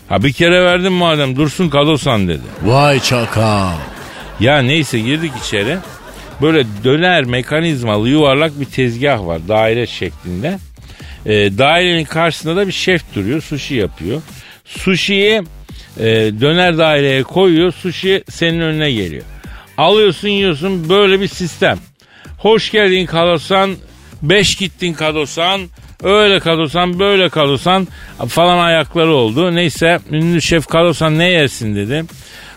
[0.08, 2.42] Ha bir kere verdim madem dursun kadosan dedi.
[2.62, 3.72] Vay çakal.
[4.40, 5.76] Ya neyse girdik içeri.
[6.42, 10.58] Böyle döner mekanizmalı yuvarlak bir tezgah var daire şeklinde.
[11.26, 14.22] E, dairenin karşısında da bir şef duruyor sushi yapıyor.
[14.64, 15.42] Sushi'yi
[15.98, 16.06] e,
[16.40, 19.24] döner daireye koyuyor sushi senin önüne geliyor.
[19.76, 21.78] Alıyorsun yiyorsun böyle bir sistem.
[22.38, 23.76] Hoş geldin kadosan,
[24.22, 25.60] beş gittin kadosan,
[26.02, 27.88] öyle kadosan, böyle kadosan
[28.28, 29.54] falan ayakları oldu.
[29.54, 32.08] Neyse ünlü şef kadosan ne yersin dedim.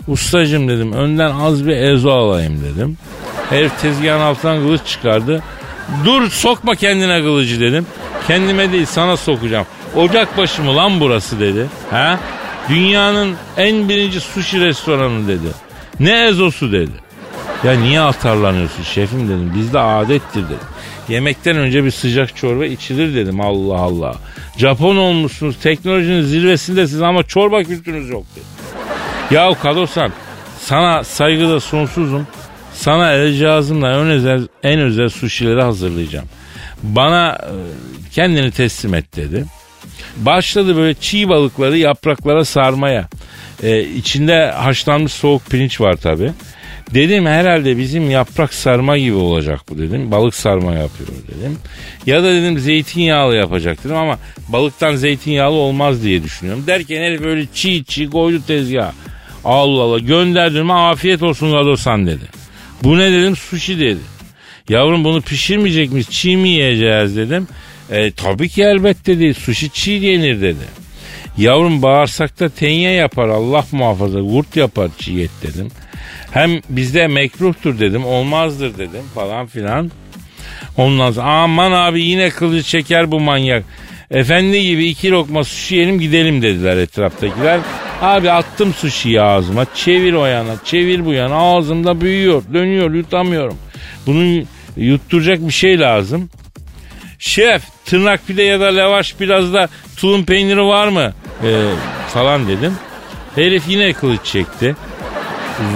[0.08, 2.98] Ustacım dedim önden az bir ezo alayım dedim.
[3.50, 5.44] Herif tezgahın altından kılıç çıkardı.
[6.06, 7.86] Dur sokma kendine kılıcı dedim.
[8.28, 9.66] Kendime değil sana sokacağım.
[9.96, 11.66] Ocak başı mı lan burası dedi.
[11.92, 12.20] Ha?
[12.70, 15.48] Dünyanın en birinci sushi restoranı dedi.
[16.00, 16.92] Ne ezosu dedi.
[17.64, 19.52] Ya niye atarlanıyorsun şefim dedim.
[19.56, 20.68] Bizde adettir dedim.
[21.10, 23.42] Yemekten önce bir sıcak çorba içilir dedim.
[23.42, 24.16] Allah Allah.
[24.58, 25.56] Japon olmuşsunuz.
[25.64, 28.53] Teknolojinin zirvesindesiniz ama çorba kültürünüz yok dedi.
[29.32, 30.12] Ya Kadosan
[30.60, 32.28] sana saygıda sonsuzum.
[32.74, 36.26] Sana el cihazımla en özel, en özel suşileri hazırlayacağım.
[36.84, 37.54] Bana e,
[38.12, 39.46] kendini teslim et dedi.
[40.18, 43.10] Başladı böyle çiğ balıkları yapraklara sarmaya.
[43.64, 46.32] Ee, içinde haşlanmış soğuk pirinç var tabi.
[46.94, 50.12] Dedim herhalde bizim yaprak sarma gibi olacak bu dedim.
[50.12, 51.58] Balık sarma yapıyor dedim.
[52.06, 56.64] Ya da dedim zeytinyağlı yapacak dedim ama balıktan zeytinyağlı olmaz diye düşünüyorum.
[56.68, 58.94] Derken herif böyle çiğ çiğ koydu tezgaha.
[59.46, 62.26] Allah Allah gönderdim afiyet olsun Gadosan dedi.
[62.84, 64.00] Bu ne dedim sushi dedi.
[64.70, 67.48] Yavrum bunu pişirmeyecek miyiz çiğ mi yiyeceğiz dedim.
[67.92, 70.84] E, tabii ki elbette değil sushi çiğ yenir dedi.
[71.38, 75.68] Yavrum bağırsakta tenye yapar Allah muhafaza kurt yapar çiğ et dedim.
[76.32, 79.92] Hem bizde mekruhtur dedim olmazdır dedim falan filan.
[80.78, 83.64] Ondan sonra aman abi yine kılıcı çeker bu manyak.
[84.12, 87.60] Efendi gibi iki lokma sushi yiyelim gidelim dediler etraftakiler.
[88.04, 89.66] Abi attım sushi'yi ağzıma.
[89.76, 91.36] Çevir o yana, çevir bu yana.
[91.36, 93.58] Ağzımda büyüyor, dönüyor, yutamıyorum.
[94.08, 94.48] Bunun
[94.78, 96.30] yutturacak bir şey lazım.
[97.20, 101.14] Şef tırnak pide ya da lavaş biraz da tulum peyniri var mı?
[101.44, 101.66] Ee,
[102.14, 102.74] falan dedim.
[103.36, 104.76] Herif yine kılıç çekti.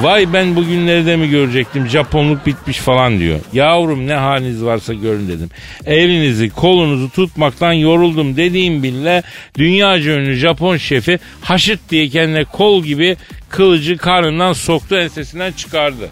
[0.01, 3.39] Vay ben bugünleri de mi görecektim Japonluk bitmiş falan diyor.
[3.53, 5.49] Yavrum ne haliniz varsa görün dedim.
[5.85, 9.23] Elinizi kolunuzu tutmaktan yoruldum dediğim bile
[9.57, 13.17] dünyaca ünlü Japon şefi haşırt diye kendine kol gibi
[13.49, 16.09] kılıcı karnından soktu ensesinden çıkardı.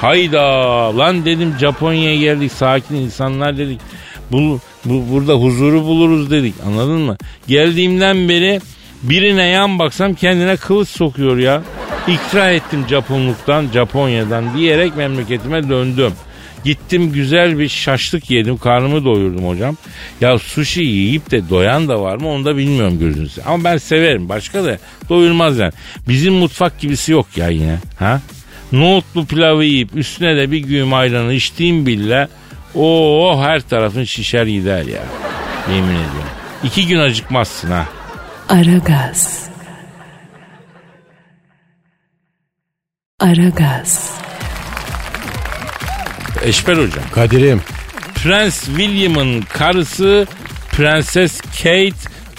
[0.00, 0.42] Hayda
[0.98, 3.80] lan dedim Japonya'ya geldik sakin insanlar dedik.
[4.32, 7.16] Bu, bu, burada huzuru buluruz dedik anladın mı?
[7.48, 8.60] Geldiğimden beri
[9.02, 11.62] birine yan baksam kendine kılıç sokuyor ya.
[12.08, 16.12] İkra ettim Japonluktan, Japonya'dan diyerek memleketime döndüm.
[16.64, 19.76] Gittim güzel bir şaşlık yedim, karnımı doyurdum hocam.
[20.20, 23.42] Ya sushi yiyip de doyan da var mı onu da bilmiyorum gözünüzü.
[23.42, 24.78] Ama ben severim, başka da
[25.08, 25.72] doyurmaz yani.
[26.08, 27.78] Bizim mutfak gibisi yok ya yine.
[27.98, 28.20] Ha?
[28.72, 32.28] Nohutlu pilavı yiyip üstüne de bir güğüm ayranı içtiğim bile
[32.74, 35.02] o her tarafın şişer gider ya.
[35.74, 36.30] Yemin ediyorum.
[36.64, 37.86] İki gün acıkmazsın ha.
[38.48, 39.51] Aragaz.
[43.22, 44.10] Aragaz.
[46.44, 47.04] Eşber hocam.
[47.14, 47.60] Kadir'im
[48.14, 50.26] Prens William'ın karısı
[50.70, 51.92] Prenses Kate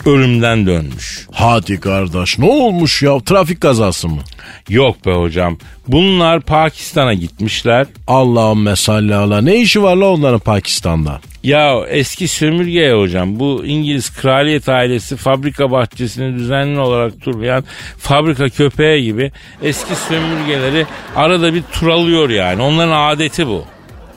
[0.06, 1.28] ölümden dönmüş.
[1.34, 4.22] hadi kardeş ne olmuş ya trafik kazası mı?
[4.70, 5.58] Yok be hocam.
[5.88, 7.88] Bunlar Pakistan'a gitmişler.
[8.08, 11.22] Allahümme salli ala ne işi var la onların Pakistan'da?
[11.44, 13.40] Ya eski sömürge hocam.
[13.40, 17.64] Bu İngiliz kraliyet ailesi fabrika bahçesini düzenli olarak turlayan
[17.98, 19.32] fabrika köpeği gibi
[19.64, 20.86] eski sömürgeleri
[21.16, 22.62] arada bir turalıyor yani.
[22.62, 23.66] Onların adeti bu.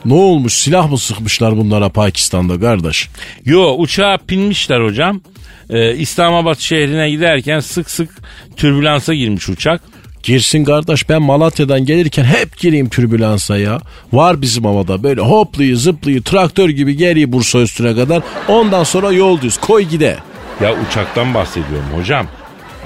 [0.05, 3.09] Ne olmuş silah mı sıkmışlar bunlara Pakistan'da kardeş?
[3.45, 5.21] Yo uçağa binmişler hocam.
[5.69, 8.09] Ee, İslamabad şehrine giderken sık sık
[8.57, 9.81] türbülansa girmiş uçak.
[10.27, 13.79] Girsin kardeş ben Malatya'dan gelirken hep gireyim türbülansa ya.
[14.13, 18.23] Var bizim havada böyle hopluyu zıplıyı traktör gibi geriyi Bursa üstüne kadar.
[18.47, 20.17] Ondan sonra yol düz koy gide.
[20.61, 22.27] Ya uçaktan bahsediyorum hocam.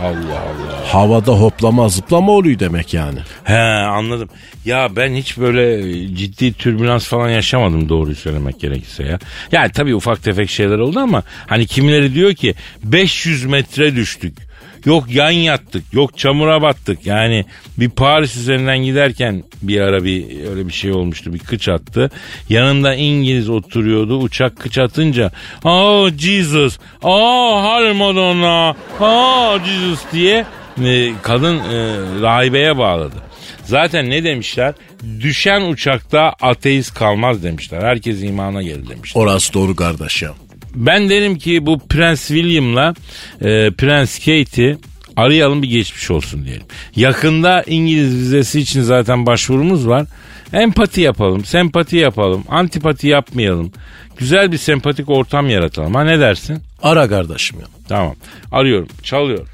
[0.02, 0.94] Allah Allah.
[0.94, 3.20] Havada hoplama zıplama oluyor demek yani.
[3.44, 4.30] He anladım.
[4.66, 5.84] Ya ben hiç böyle
[6.16, 9.20] ciddi türbülans falan yaşamadım doğruyu söylemek gerekirse ya.
[9.52, 14.51] Yani tabii ufak tefek şeyler oldu ama hani kimileri diyor ki 500 metre düştük.
[14.86, 17.06] Yok yan yattık, yok çamura battık.
[17.06, 17.46] Yani
[17.78, 21.34] bir Paris üzerinden giderken bir ara bir öyle bir şey olmuştu.
[21.34, 22.10] Bir kıç attı.
[22.50, 24.18] Yanında İngiliz oturuyordu.
[24.20, 25.32] Uçak kıç atınca
[25.64, 30.46] "Oh Jesus, oh Hail Madonna, oh Jesus" diye
[30.86, 33.16] e, kadın e, rahibeye bağladı.
[33.64, 34.74] Zaten ne demişler?
[35.20, 37.82] Düşen uçakta ateist kalmaz demişler.
[37.82, 39.22] Herkes imana gelir demişler.
[39.22, 40.32] Orası doğru kardeş ya.
[40.76, 42.94] Ben derim ki bu Prens William'la
[43.42, 44.78] e, Prens Kate'i
[45.16, 46.66] arayalım bir geçmiş olsun diyelim.
[46.96, 50.06] Yakında İngiliz vizesi için zaten başvurumuz var.
[50.54, 53.72] Empati yapalım, sempati yapalım, antipati yapmayalım.
[54.18, 55.96] Güzel bir sempatik ortam yaratalım.
[55.96, 56.60] Ha ne dersin?
[56.84, 57.66] Ara kardeşim ya.
[57.88, 58.16] Tamam.
[58.52, 58.88] Arıyorum.
[59.04, 59.48] Çalıyor.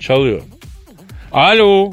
[0.00, 0.40] Çalıyor.
[1.32, 1.92] Alo.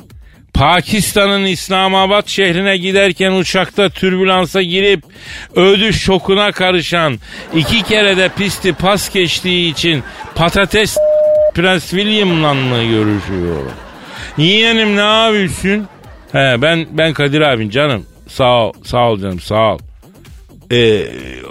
[0.53, 5.03] Pakistan'ın İslamabad şehrine giderken uçakta türbülansa girip
[5.55, 7.19] ödü şokuna karışan
[7.55, 10.03] iki kere de pisti pas geçtiği için
[10.35, 10.97] patates
[11.53, 13.61] Prens William'la mı görüşüyor?
[14.37, 15.87] Yeğenim ne yapıyorsun?
[16.31, 18.05] He ben ben Kadir abin canım.
[18.27, 19.79] Sağ ol, sağ ol canım sağ ol.
[20.71, 21.05] Ee,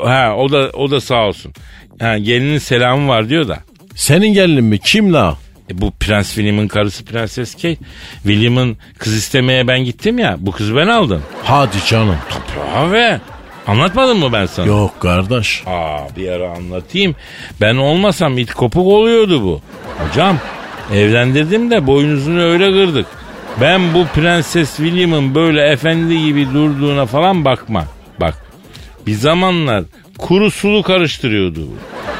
[0.05, 1.53] ha o da o da sağ olsun.
[2.01, 3.59] Ha, gelinin selamı var diyor da.
[3.95, 4.79] Senin gelinin mi?
[4.79, 5.39] Kim la?
[5.71, 7.77] E bu Prens William'ın karısı Prenses Kate.
[8.23, 10.37] William'ın kız istemeye ben gittim ya.
[10.39, 11.23] Bu kızı ben aldım.
[11.45, 12.17] Hadi canım.
[12.75, 13.21] Abi.
[13.67, 14.67] Anlatmadım mı ben sana?
[14.67, 15.63] Yok kardeş.
[15.67, 17.17] Aa bir ara anlatayım.
[17.61, 19.61] Ben olmasam it kopuk oluyordu bu.
[19.99, 20.39] Hocam
[20.95, 23.07] evlendirdim de boynuzunu öyle kırdık.
[23.61, 27.85] Ben bu Prenses William'ın böyle efendi gibi durduğuna falan bakma.
[28.21, 28.45] Bak
[29.07, 29.85] bir zamanlar
[30.19, 31.75] kuru sulu karıştırıyordu bu.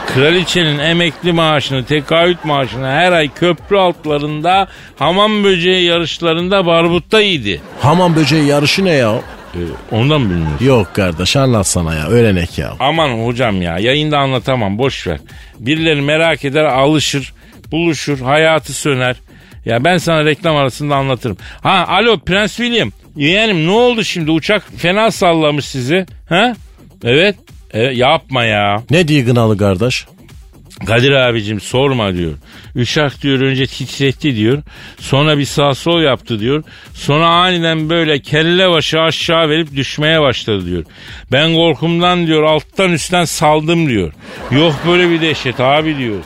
[0.07, 7.61] Kraliçenin emekli maaşını, tekahüt maaşını her ay köprü altlarında hamam böceği yarışlarında barbutta yedi.
[7.81, 9.21] Hamam böceği yarışı ne ya?
[9.55, 9.59] Ee,
[9.97, 10.67] ondan mı bilmiyorsun?
[10.67, 12.73] Yok kardeş anlatsana ya öğrenek ya.
[12.81, 15.19] Aman hocam ya yayında anlatamam boş ver.
[15.59, 17.33] Birileri merak eder alışır,
[17.73, 19.17] buluşur, hayatı söner.
[19.65, 21.37] Ya ben sana reklam arasında anlatırım.
[21.63, 22.91] Ha alo Prens William.
[23.17, 26.07] Yeğenim ne oldu şimdi uçak fena sallamış sizi.
[26.29, 26.55] Ha?
[27.05, 27.37] Evet.
[27.73, 28.83] Evet yapma ya.
[28.91, 30.07] Ne diye gınalı kardeş?
[30.87, 32.33] Kadir abicim sorma diyor.
[32.77, 34.63] Uşak diyor önce titretti diyor.
[35.01, 36.65] Sonra bir sağ sol yaptı diyor.
[36.95, 40.85] Sonra aniden böyle kelle başı aşağı verip düşmeye başladı diyor.
[41.33, 44.13] Ben korkumdan diyor alttan üstten saldım diyor.
[44.51, 46.21] Yok böyle bir dehşet abi diyor.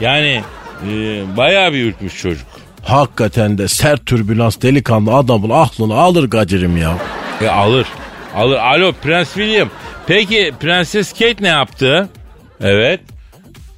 [0.00, 0.42] Yani
[0.90, 2.46] e, bayağı bir ürkmüş çocuk.
[2.82, 6.98] Hakikaten de sert türbülans delikanlı adamın aklını alır Kadir'im ya.
[7.42, 7.86] E alır.
[8.34, 8.56] Alır.
[8.56, 9.70] Alo Prens William.
[10.08, 12.08] Peki Prenses Kate ne yaptı?
[12.60, 13.00] Evet.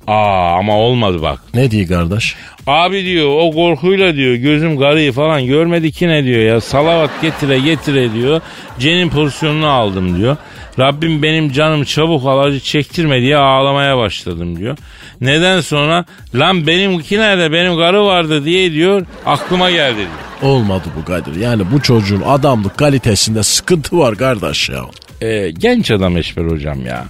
[0.07, 1.39] Aa ama olmadı bak.
[1.55, 2.37] Ne diyor kardeş?
[2.67, 6.61] Abi diyor o korkuyla diyor gözüm karıyı falan görmedi ki ne diyor ya.
[6.61, 8.41] Salavat getire getire diyor.
[8.79, 10.37] Cenin pozisyonunu aldım diyor.
[10.79, 14.77] Rabbim benim canım çabuk al acı çektirme diye ağlamaya başladım diyor.
[15.21, 16.05] Neden sonra
[16.35, 20.53] lan benimki nerede benim karı vardı diye diyor aklıma geldi diyor.
[20.53, 21.37] Olmadı bu Kadir.
[21.37, 24.83] Yani bu çocuğun adamlık kalitesinde sıkıntı var kardeş ya.
[25.23, 27.05] Ee, genç adam Eşber hocam ya.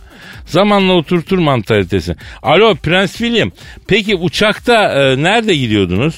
[0.47, 2.17] Zamanla oturtur mantalitesi.
[2.43, 3.51] Alo Prens William.
[3.89, 6.15] Peki uçakta e, nerede gidiyordunuz?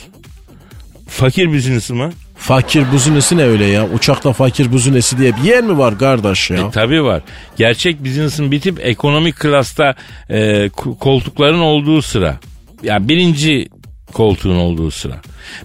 [1.09, 2.11] Fakir bizinesi mi?
[2.37, 3.89] Fakir buzinesi ne öyle ya?
[3.89, 6.57] Uçakta fakir buzinesi diye bir yer mi var kardeş ya?
[6.57, 7.23] E tabi var.
[7.57, 9.95] Gerçek business'ın bitip ekonomik klasta
[10.31, 10.69] e,
[11.01, 12.39] koltukların olduğu sıra.
[12.83, 13.69] Ya birinci
[14.13, 15.15] koltuğun olduğu sıra.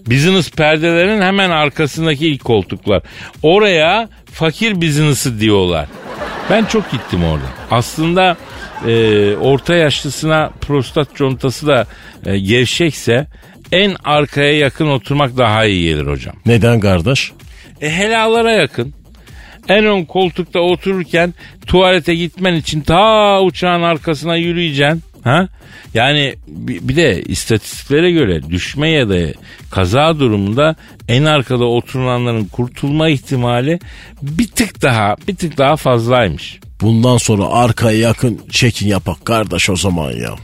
[0.08, 3.04] Business perdelerin hemen arkasındaki ilk koltuklar.
[3.44, 5.88] Oraya fakir business'ı diyorlar.
[6.50, 7.46] Ben çok gittim orada.
[7.72, 8.38] Aslında
[8.88, 11.86] e, orta yaşlısına prostat contası da
[12.26, 13.28] e, gevşekse
[13.72, 16.36] en arkaya yakın oturmak daha iyi gelir hocam.
[16.46, 17.32] Neden kardeş?
[17.82, 18.94] E helalara yakın.
[19.70, 21.34] En ön koltukta otururken
[21.66, 25.04] tuvalete gitmen için ta uçağın arkasına yürüyeceksin.
[25.28, 25.48] Ha?
[25.94, 29.34] Yani bir, de istatistiklere göre düşme ya da
[29.72, 30.76] kaza durumunda
[31.08, 33.80] en arkada oturanların kurtulma ihtimali
[34.22, 36.60] bir tık daha bir tık daha fazlaymış.
[36.82, 40.36] Bundan sonra arkaya yakın çekin yapak kardeş o zaman ya.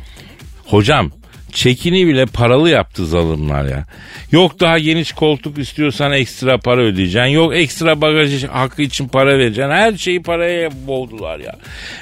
[0.66, 1.12] Hocam
[1.54, 3.86] çekini bile paralı yaptı zalimler ya.
[4.32, 7.30] Yok daha geniş koltuk istiyorsan ekstra para ödeyeceksin.
[7.30, 9.72] Yok ekstra bagaj hakkı için para vereceksin.
[9.72, 11.56] Her şeyi paraya boğdular ya.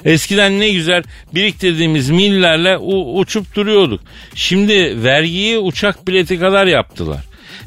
[0.06, 1.04] Eskiden ne güzel
[1.36, 4.02] biriktirdiğimiz millerle u- uçup duruyorduk.
[4.36, 7.20] Şimdi vergiyi uçak bileti kadar yaptılar.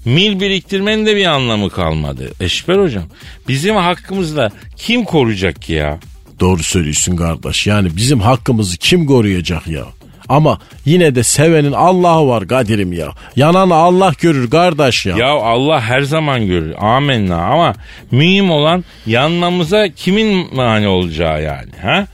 [0.05, 2.33] Mil biriktirmenin de bir anlamı kalmadı.
[2.41, 3.05] Eşber hocam
[3.49, 5.99] bizim hakkımızda kim koruyacak ki ya?
[6.41, 7.67] Doğru söylüyorsun kardeş.
[7.67, 9.85] Yani bizim hakkımızı kim koruyacak ya?
[10.29, 13.09] Ama yine de sevenin Allah'ı var Kadir'im ya.
[13.37, 15.17] Yananı Allah görür kardeş ya.
[15.17, 16.75] Ya Allah her zaman görür.
[16.79, 17.75] Amenna ama
[18.11, 21.71] mühim olan yanmamıza kimin mani olacağı yani.
[21.83, 22.07] Ha?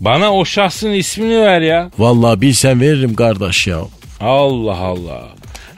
[0.00, 1.90] Bana o şahsın ismini ver ya.
[1.98, 3.78] Vallahi bilsen veririm kardeş ya.
[4.20, 5.22] Allah Allah.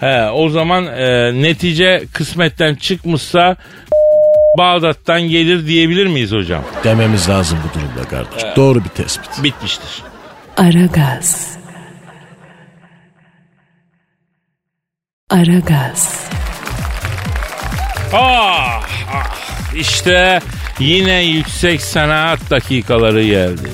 [0.01, 3.57] He, o zaman e, netice kısmetten çıkmışsa
[4.59, 6.63] Bağdat'tan gelir diyebilir miyiz hocam?
[6.85, 8.57] Dememiz lazım bu durumda kardeş.
[8.57, 9.43] Doğru bir tespit.
[9.45, 10.03] Bitmiştir.
[10.57, 11.57] Aragaz.
[15.35, 16.29] Aragaz.
[18.13, 18.83] Ah,
[19.13, 20.41] ah işte
[20.79, 23.69] yine yüksek sanat dakikaları geldi.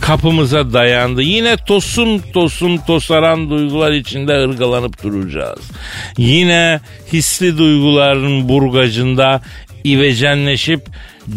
[0.00, 1.22] Kapımıza dayandı.
[1.22, 5.70] Yine tosun tosun tosaran duygular içinde ırgalanıp duracağız.
[6.18, 6.80] Yine
[7.12, 9.40] hisli duyguların burgacında
[9.84, 10.80] ivecenleşip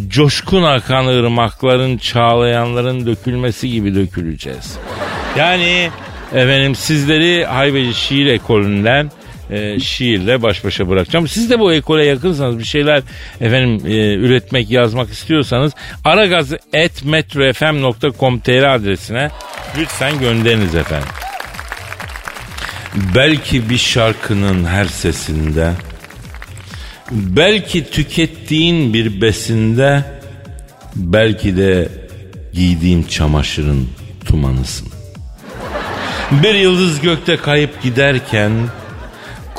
[0.08, 4.78] coşkun akan ırmakların çağlayanların dökülmesi gibi döküleceğiz.
[5.38, 5.90] Yani
[6.34, 9.12] efendim sizleri Hayveci Şiir Ekolü'nden
[9.50, 11.28] e, şiirle baş başa bırakacağım.
[11.28, 13.04] Siz de bu ekole yakınsanız bir şeyler
[13.42, 15.74] efendim e, üretmek yazmak istiyorsanız
[16.04, 19.30] aragaz.metrofm.com.tr adresine
[19.80, 21.08] lütfen gönderiniz efendim.
[23.16, 25.72] Belki bir şarkının her sesinde
[27.12, 30.04] belki tükettiğin bir besinde
[30.96, 31.90] belki de
[32.54, 33.90] giydiğin çamaşırın
[34.26, 34.88] tumanısın.
[36.32, 38.52] Bir yıldız gökte kayıp giderken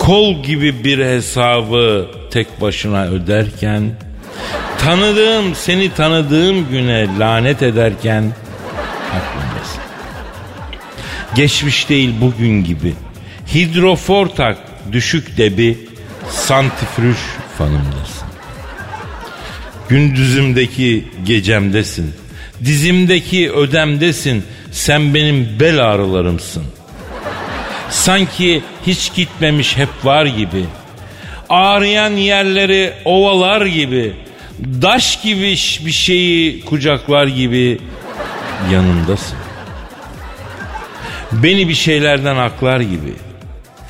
[0.07, 3.90] kol gibi bir hesabı tek başına öderken
[4.78, 8.32] tanıdığım seni tanıdığım güne lanet ederken
[9.12, 9.82] aklımdasın.
[11.34, 12.94] Geçmiş değil bugün gibi.
[13.54, 14.59] Hidrofor tak
[14.92, 15.78] düşük debi
[16.30, 17.18] santifrüş
[17.59, 18.28] fanımdasın.
[19.88, 22.14] Gündüzümdeki gecemdesin.
[22.64, 24.44] Dizimdeki ödemdesin.
[24.72, 26.76] Sen benim bel ağrılarımsın.
[27.91, 30.64] Sanki hiç gitmemiş hep var gibi.
[31.49, 34.12] Ağrıyan yerleri ovalar gibi.
[34.82, 35.57] Daş gibi
[35.87, 37.78] bir şeyi kucaklar gibi
[38.72, 39.39] yanımdasın.
[41.32, 43.12] Beni bir şeylerden aklar gibi.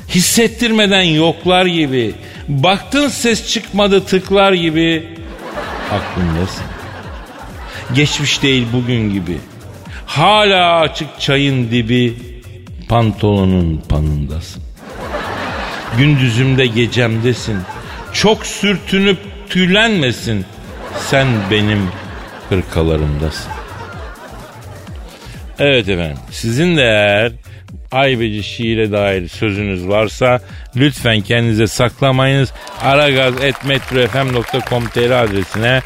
[0.09, 2.15] Hissettirmeden yoklar gibi.
[2.47, 5.07] Baktın ses çıkmadı tıklar gibi.
[5.91, 6.63] Aklımdasın.
[7.95, 9.37] Geçmiş değil bugün gibi.
[10.05, 12.13] Hala açık çayın dibi
[12.89, 14.63] pantolonun panındasın.
[15.97, 17.57] Gündüzümde gecemdesin.
[18.13, 19.17] Çok sürtünüp
[19.49, 20.45] tüylenmesin.
[21.09, 21.89] Sen benim
[22.49, 23.51] hırkalarımdasın.
[25.59, 26.17] Evet efendim.
[26.31, 27.31] Sizin de eğer
[27.91, 30.39] Aybeci şiire dair sözünüz varsa
[30.75, 32.53] lütfen kendinize saklamayınız.
[32.81, 35.81] aragaz.metrofm.com.tr adresine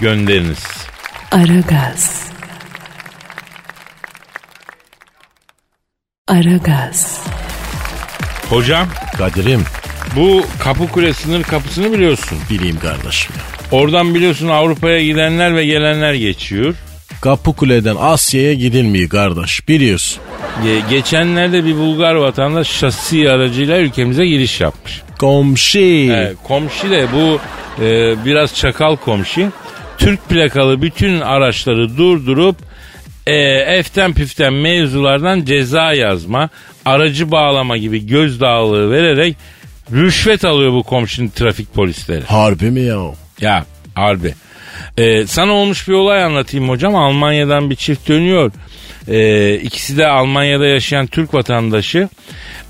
[0.00, 0.64] gönderiniz.
[1.32, 2.26] Aragaz.
[6.28, 7.20] Aragaz.
[8.48, 8.86] Hocam
[9.18, 9.64] Kadir'im
[10.16, 12.38] bu Kapıkule sınır kapısını biliyorsun.
[12.50, 13.32] bileyim kardeşim.
[13.70, 16.74] Oradan biliyorsun Avrupa'ya gidenler ve gelenler geçiyor.
[17.20, 20.22] Kapıkule'den Asya'ya gidilmiyor kardeş biliyorsun.
[20.64, 25.02] Ge- geçenlerde bir Bulgar vatandaş şasi aracıyla ülkemize giriş yapmış.
[25.18, 25.78] Komşu.
[25.78, 27.38] Evet, komşu de bu
[27.84, 29.52] e, biraz çakal komşu.
[29.98, 32.56] Türk plakalı bütün araçları durdurup
[33.26, 33.34] e,
[33.78, 36.48] eften püften mevzulardan ceza yazma,
[36.84, 39.36] aracı bağlama gibi gözdağlığı vererek
[39.92, 42.24] rüşvet alıyor bu komşunun trafik polisleri.
[42.24, 43.00] Harbi mi ya?
[43.40, 43.64] Ya
[43.94, 44.34] harbi.
[44.98, 46.94] Ee, sana olmuş bir olay anlatayım hocam.
[46.94, 48.52] Almanya'dan bir çift dönüyor.
[49.08, 52.08] Ee, ikisi de Almanya'da yaşayan Türk vatandaşı.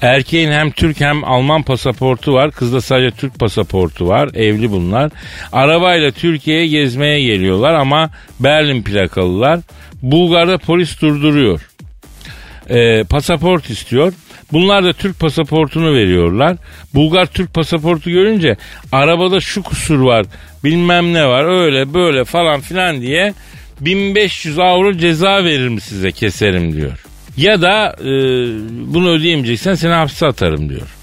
[0.03, 2.51] Erkeğin hem Türk hem Alman pasaportu var.
[2.51, 4.29] Kızda sadece Türk pasaportu var.
[4.35, 5.11] Evli bunlar.
[5.53, 9.61] Arabayla Türkiye'ye gezmeye geliyorlar ama Berlin plakalılar.
[10.03, 11.61] Bulgar'da polis durduruyor.
[12.71, 14.13] Ee, pasaport istiyor.
[14.53, 16.57] Bunlar da Türk pasaportunu veriyorlar.
[16.95, 18.57] Bulgar Türk pasaportu görünce
[18.93, 20.27] arabada şu kusur var
[20.65, 23.35] bilmem ne var öyle böyle falan filan diye
[23.81, 27.05] 1500 avro ceza veririm size keserim diyor.
[27.37, 28.07] Ya da e,
[28.95, 30.96] bunu ödeyemeyeceksen seni hapse atarım diyor.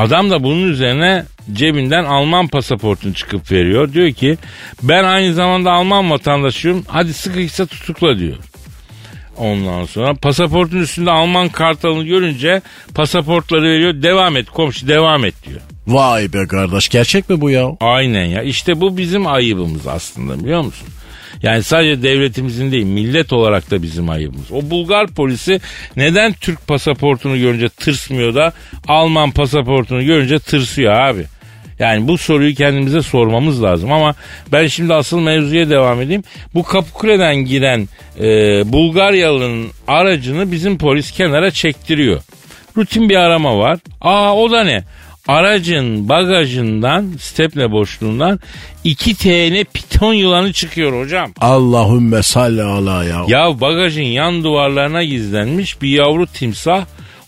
[0.00, 3.92] Adam da bunun üzerine cebinden Alman pasaportunu çıkıp veriyor.
[3.92, 4.38] Diyor ki
[4.82, 8.36] ben aynı zamanda Alman vatandaşıyım hadi sıkıysa tutukla diyor.
[9.40, 12.62] Ondan sonra pasaportun üstünde Alman kartalını görünce
[12.94, 14.02] pasaportları veriyor.
[14.02, 15.60] Devam et komşu devam et diyor.
[15.86, 17.68] Vay be kardeş gerçek mi bu ya?
[17.80, 20.88] Aynen ya işte bu bizim ayıbımız aslında biliyor musun?
[21.42, 24.52] Yani sadece devletimizin değil millet olarak da bizim ayıbımız.
[24.52, 25.60] O Bulgar polisi
[25.96, 28.52] neden Türk pasaportunu görünce tırsmıyor da
[28.88, 31.26] Alman pasaportunu görünce tırsıyor abi?
[31.80, 34.14] Yani bu soruyu kendimize sormamız lazım ama
[34.52, 36.24] ben şimdi asıl mevzuya devam edeyim.
[36.54, 37.88] Bu Kapıkule'den giren
[38.20, 38.24] e,
[38.72, 42.22] Bulgaryalı'nın aracını bizim polis kenara çektiriyor.
[42.76, 43.78] Rutin bir arama var.
[44.00, 44.84] Aa o da ne?
[45.28, 48.40] Aracın bagajından, stepne boşluğundan
[48.84, 51.30] iki tane piton yılanı çıkıyor hocam.
[51.40, 53.24] Allahümme salli ala ya.
[53.28, 56.86] Ya bagajın yan duvarlarına gizlenmiş bir yavru timsah,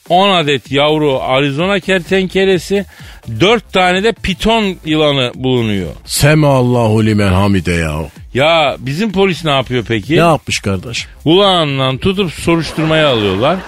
[0.09, 2.84] 10 adet yavru Arizona kertenkelesi,
[3.40, 5.90] 4 tane de piton yılanı bulunuyor.
[6.04, 7.92] Seme Allahu limen hamide ya.
[8.34, 10.12] Ya bizim polis ne yapıyor peki?
[10.12, 11.06] Ne yapmış kardeş?
[11.22, 13.58] Kulağından tutup soruşturmaya alıyorlar.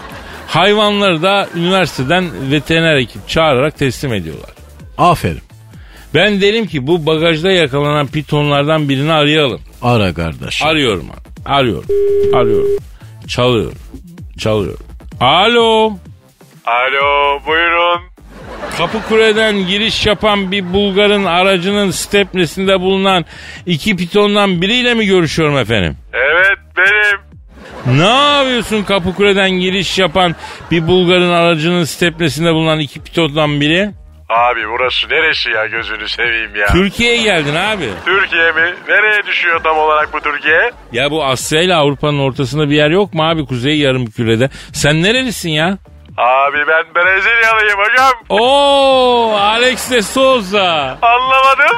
[0.46, 4.50] Hayvanları da üniversiteden veteriner ekip çağırarak teslim ediyorlar.
[4.98, 5.40] Aferin.
[6.14, 9.60] Ben derim ki bu bagajda yakalanan pitonlardan birini arayalım.
[9.82, 10.62] Ara kardeş.
[10.62, 11.54] Arıyorum abi.
[11.54, 11.88] Arıyorum.
[12.34, 12.70] Arıyorum.
[13.28, 13.78] Çalıyorum.
[14.38, 14.84] Çalıyorum.
[15.20, 15.92] Alo.
[16.66, 18.13] Alo buyurun.
[18.78, 23.24] Kapıkule'den giriş yapan bir Bulgar'ın aracının stepnesinde bulunan
[23.66, 25.96] iki pitondan biriyle mi görüşüyorum efendim?
[26.12, 27.20] Evet benim.
[27.98, 30.34] Ne yapıyorsun Kapıkule'den giriş yapan
[30.70, 33.90] bir Bulgar'ın aracının stepnesinde bulunan iki pitondan biri?
[34.28, 36.66] Abi burası neresi ya gözünü seveyim ya.
[36.66, 37.88] Türkiye'ye geldin abi.
[38.04, 38.74] Türkiye mi?
[38.88, 40.70] Nereye düşüyor tam olarak bu Türkiye?
[40.92, 44.50] Ya bu Asya ile Avrupa'nın ortasında bir yer yok mu abi Kuzey Yarımküre'de?
[44.72, 45.78] Sen nerelisin ya?
[46.18, 48.12] Abi ben Brezilyalıyım hocam.
[48.28, 50.98] Oo Alex de Souza.
[51.02, 51.76] Anlamadım.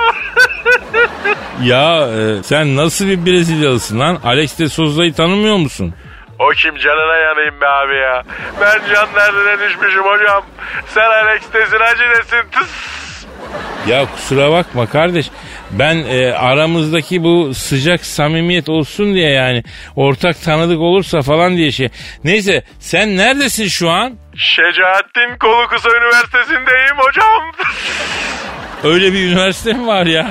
[1.62, 4.18] Ya e, sen nasıl bir Brezilyalısın lan?
[4.24, 5.94] Alex de Souza'yı tanımıyor musun?
[6.38, 8.22] o kim canına yanayım be abi ya.
[8.60, 10.42] Ben can derdine düşmüşüm hocam.
[10.86, 12.50] Sen Alex desin acı desin.
[12.52, 13.26] Tıs.
[13.86, 15.30] Ya kusura bakma kardeş.
[15.70, 19.62] Ben e, aramızdaki bu sıcak samimiyet olsun diye yani
[19.96, 21.88] ortak tanıdık olursa falan diye şey.
[22.24, 24.18] Neyse sen neredesin şu an?
[24.36, 27.52] Şecaettin Kolu Kısa Üniversitesi'ndeyim hocam.
[28.84, 30.30] Öyle bir üniversite mi var ya?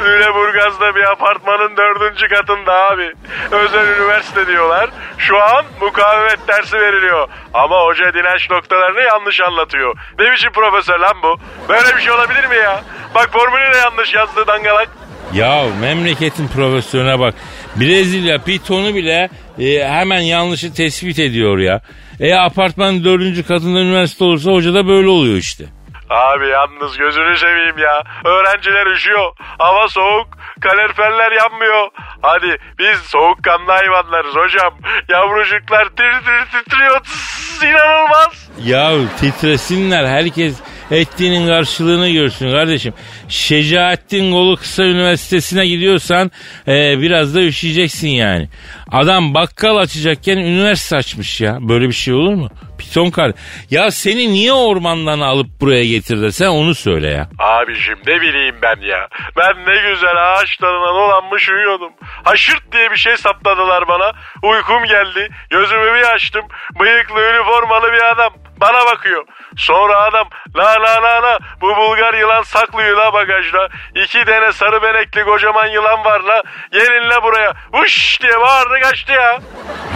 [0.00, 3.12] Lüleburgaz'da bir apartmanın dördüncü katında abi.
[3.50, 4.90] Özel üniversite diyorlar.
[5.18, 7.28] Şu an mukavemet dersi veriliyor.
[7.54, 9.96] Ama hoca direnç noktalarını yanlış anlatıyor.
[10.18, 11.36] Ne biçim profesör lan bu?
[11.68, 12.82] Böyle bir şey olabilir mi ya?
[13.14, 14.88] Bak formülü de yanlış yazdı dangalak.
[15.34, 17.34] Ya memleketin profesörüne bak.
[17.76, 21.80] Brezilya pitonu bile e, hemen yanlışı tespit ediyor ya.
[22.20, 25.64] E apartmanın dördüncü katında üniversite olursa hoca da böyle oluyor işte.
[26.12, 28.02] Abi yalnız gözünü seveyim ya.
[28.24, 29.32] Öğrenciler üşüyor.
[29.58, 30.28] Hava soğuk.
[30.60, 31.88] Kaloriferler yanmıyor.
[32.22, 34.74] Hadi biz soğukkanlı hayvanlarız hocam.
[35.08, 37.00] Yavrucuklar tir tir titriyor.
[37.00, 38.50] Tıs, inanılmaz.
[38.64, 38.90] Ya
[39.20, 40.60] titresinler herkes
[40.90, 42.94] ettiğinin karşılığını görsün kardeşim.
[43.28, 46.30] Şecaettin Kolu Kısa Üniversitesi'ne gidiyorsan
[46.68, 48.48] e, biraz da üşüyeceksin yani.
[48.92, 51.58] Adam bakkal açacakken üniversite açmış ya.
[51.60, 52.48] Böyle bir şey olur mu?
[52.92, 53.32] Piton kar.
[53.70, 56.30] Ya seni niye ormandan alıp buraya getirdiler?
[56.30, 57.28] Sen onu söyle ya.
[57.38, 59.08] Abicim ne bileyim ben ya.
[59.36, 61.92] Ben ne güzel ağaç dalına dolanmış uyuyordum.
[62.24, 64.12] Haşırt diye bir şey sapladılar bana.
[64.42, 65.28] Uykum geldi.
[65.50, 66.44] Gözümü bir açtım.
[66.80, 68.32] Bıyıklı üniformalı bir adam.
[68.62, 69.24] Bana bakıyor.
[69.56, 73.68] Sonra adam la la la la bu Bulgar yılan saklıyor la bagajda.
[73.94, 76.42] İki tane sarı benekli kocaman yılan var la.
[76.72, 77.52] Gelin la buraya.
[77.72, 79.38] Vuş diye bağırdı kaçtı ya.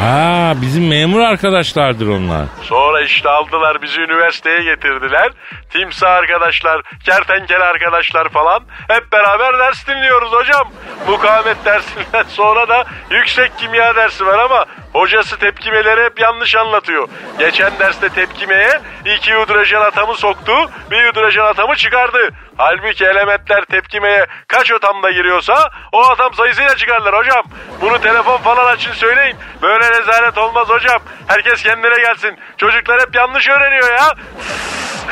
[0.03, 2.47] Ha bizim memur arkadaşlardır onlar.
[2.63, 5.31] Sonra işte aldılar bizi üniversiteye getirdiler.
[5.71, 8.63] Timsah arkadaşlar, kertenkele arkadaşlar falan.
[8.89, 10.69] Hep beraber ders dinliyoruz hocam.
[11.09, 14.65] Mukavemet dersinden sonra da yüksek kimya dersi var ama
[15.01, 17.09] hocası tepkimeleri hep yanlış anlatıyor.
[17.39, 18.81] Geçen derste tepkimeye
[19.17, 20.53] iki hidrojen atamı soktu,
[20.91, 22.19] bir hidrojen atamı çıkardı.
[22.57, 27.43] Halbuki elementler tepkimeye kaç atamda giriyorsa o atam sayısıyla çıkarlar hocam.
[27.81, 29.37] Bunu telefon falan açın söyleyin.
[29.63, 31.01] Böyle rezalet olmaz hocam.
[31.27, 32.39] Herkes kendine gelsin.
[32.57, 34.15] Çocuklar hep yanlış öğreniyor ya.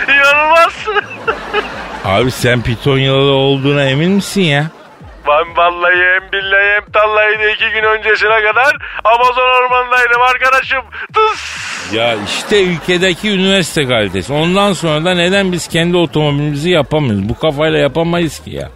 [0.14, 0.72] İnanılmaz.
[2.04, 4.66] Abi sen piton yılanı olduğuna emin misin ya?
[5.28, 10.82] Ben vallahi hem billahi hem tallahi de iki gün öncesine kadar Amazon ormanındaydım arkadaşım.
[11.14, 11.64] Tıs.
[11.92, 14.32] Ya işte ülkedeki üniversite kalitesi.
[14.32, 17.28] Ondan sonra da neden biz kendi otomobilimizi yapamıyoruz?
[17.28, 18.70] Bu kafayla yapamayız ki ya.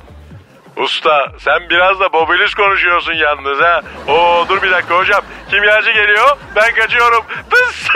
[0.85, 3.81] Usta sen biraz da bobilis konuşuyorsun yalnız ha.
[4.09, 5.22] Oo dur bir dakika hocam.
[5.51, 6.37] Kimyacı geliyor.
[6.57, 7.24] Ben kaçıyorum.
[7.51, 7.89] Tıs.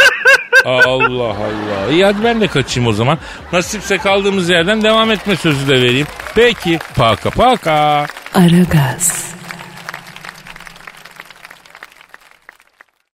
[0.65, 1.91] Allah Allah.
[1.91, 3.19] İyi hadi ben de kaçayım o zaman.
[3.53, 6.07] Nasipse kaldığımız yerden devam etme sözü de vereyim.
[6.35, 6.79] Peki.
[6.97, 8.07] Paka paka.
[8.35, 9.35] Aragaz.